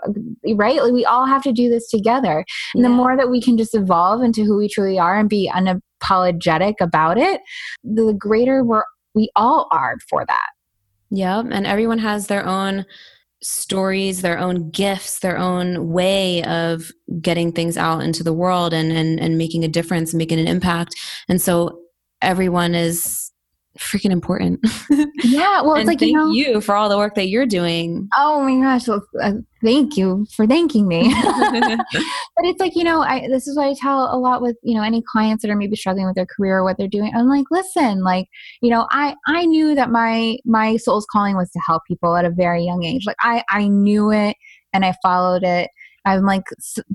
[0.56, 0.82] right?
[0.84, 2.45] Like we all have to do this together.
[2.74, 2.89] And yeah.
[2.89, 6.76] the more that we can just evolve into who we truly are and be unapologetic
[6.82, 7.41] about it,
[7.84, 8.84] the greater we're,
[9.16, 10.47] we all are for that.
[11.10, 12.86] Yeah, And everyone has their own
[13.42, 18.92] stories, their own gifts, their own way of getting things out into the world and
[18.92, 20.96] and, and making a difference, making an impact.
[21.28, 21.80] And so
[22.22, 23.29] everyone is
[23.78, 24.60] freaking important.
[25.22, 26.32] Yeah, well, it's like thank you know.
[26.32, 28.08] you for all the work that you're doing.
[28.16, 28.88] Oh my gosh!
[28.88, 31.14] Well, uh, thank you for thanking me.
[31.54, 34.76] but it's like you know, I this is what I tell a lot with you
[34.76, 37.12] know any clients that are maybe struggling with their career or what they're doing.
[37.14, 38.28] I'm like, listen, like
[38.62, 42.26] you know, I I knew that my my soul's calling was to help people at
[42.26, 43.06] a very young age.
[43.06, 44.38] Like I I knew it
[44.74, 45.70] and I followed it.
[46.06, 46.43] I'm like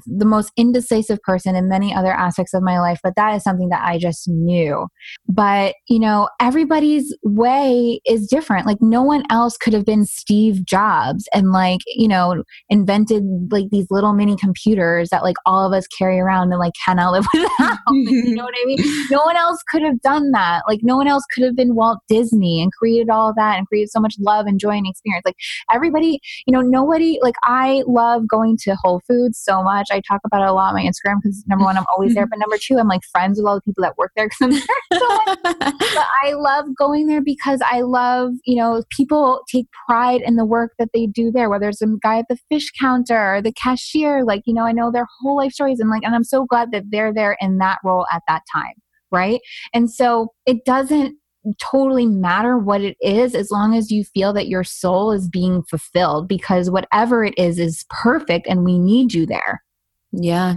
[0.06, 3.68] the most indecisive person in many other aspects of my life, but that is something
[3.68, 4.86] that I just knew.
[5.28, 8.66] But, you know, everybody's way is different.
[8.66, 13.66] Like, no one else could have been Steve Jobs and, like, you know, invented like
[13.70, 17.26] these little mini computers that like all of us carry around and like cannot live
[17.34, 17.78] without.
[17.90, 18.78] you know what I mean?
[19.10, 20.62] No one else could have done that.
[20.66, 23.90] Like, no one else could have been Walt Disney and created all that and created
[23.90, 25.24] so much love and joy and experience.
[25.24, 25.36] Like,
[25.72, 29.88] everybody, you know, nobody, like, I love going to Whole Foods so much.
[29.90, 32.26] I talk about it a lot on my Instagram because number one, I'm always there.
[32.26, 34.50] But number two, I'm like friends with all the people that work there because I'm
[34.50, 34.62] there
[35.00, 40.36] so but I love going there because I love, you know, people take pride in
[40.36, 43.42] the work that they do there, whether it's a guy at the fish counter or
[43.42, 46.24] the cashier, like, you know, I know their whole life stories and like, and I'm
[46.24, 48.74] so glad that they're there in that role at that time.
[49.10, 49.40] Right.
[49.72, 51.16] And so it doesn't
[51.58, 55.62] totally matter what it is as long as you feel that your soul is being
[55.64, 59.62] fulfilled because whatever it is is perfect and we need you there.
[60.12, 60.56] yeah.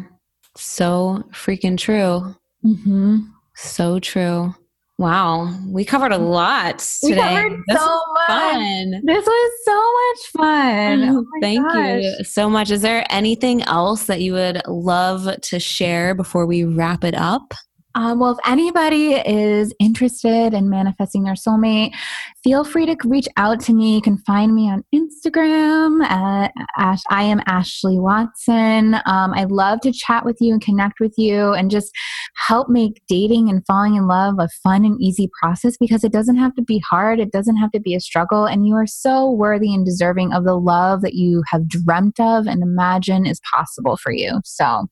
[0.56, 2.36] So freaking true.
[2.66, 3.18] Mm-hmm.
[3.54, 4.56] So true.
[4.98, 5.56] Wow.
[5.68, 7.22] We covered a lot We today.
[7.22, 8.54] covered This so was much.
[8.54, 9.02] fun.
[9.06, 11.04] This was so much fun.
[11.10, 12.02] Oh my Thank gosh.
[12.02, 12.72] you so much.
[12.72, 17.54] Is there anything else that you would love to share before we wrap it up?
[17.98, 21.96] Um, well, if anybody is interested in manifesting their soulmate,
[22.44, 23.96] feel free to reach out to me.
[23.96, 27.02] You can find me on Instagram at Ash.
[27.10, 28.94] I am Ashley Watson.
[29.08, 31.92] Um, I'd love to chat with you and connect with you and just
[32.36, 36.38] help make dating and falling in love a fun and easy process because it doesn't
[36.38, 37.20] have to be hard.
[37.20, 38.46] It doesn't have to be a struggle.
[38.46, 42.46] And you are so worthy and deserving of the love that you have dreamt of
[42.46, 44.40] and imagine is possible for you.
[44.46, 44.86] So,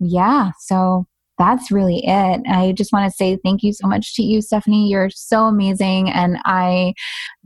[0.00, 0.50] yeah.
[0.60, 1.06] So,
[1.38, 2.42] that's really it.
[2.48, 4.88] I just want to say thank you so much to you, Stephanie.
[4.88, 6.10] You're so amazing.
[6.10, 6.94] And I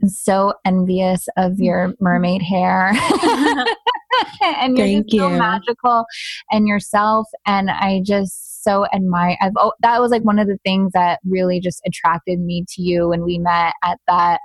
[0.01, 1.63] am so envious of mm-hmm.
[1.63, 2.93] your mermaid hair.
[4.41, 6.05] and you're Thank just so magical
[6.51, 7.27] and yourself.
[7.45, 9.37] And I just so admire.
[9.41, 12.81] I've oh, that was like one of the things that really just attracted me to
[12.81, 14.39] you when we met at that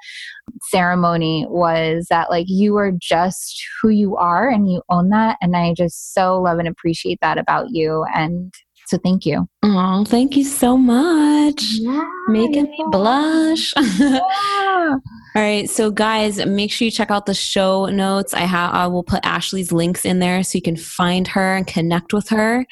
[0.71, 5.37] ceremony was that like you are just who you are and you own that.
[5.43, 8.05] And I just so love and appreciate that about you.
[8.15, 8.55] And
[8.87, 9.49] so thank you.
[9.63, 11.63] Oh, thank you so much.
[12.29, 13.73] Making me blush.
[14.01, 15.01] All
[15.35, 18.33] right, so guys, make sure you check out the show notes.
[18.33, 21.67] I have I will put Ashley's links in there so you can find her and
[21.67, 22.65] connect with her.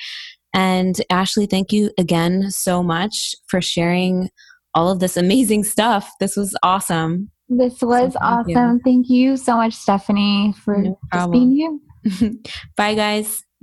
[0.55, 4.31] And Ashley, thank you again so much for sharing
[4.75, 6.11] all of this amazing stuff.
[6.21, 7.31] This was awesome.
[7.49, 8.57] This was So thank you.
[8.57, 8.81] awesome.
[8.81, 10.79] Thank you so much, Stephanie, for
[11.12, 11.83] No being you.
[12.77, 13.43] Bye guys.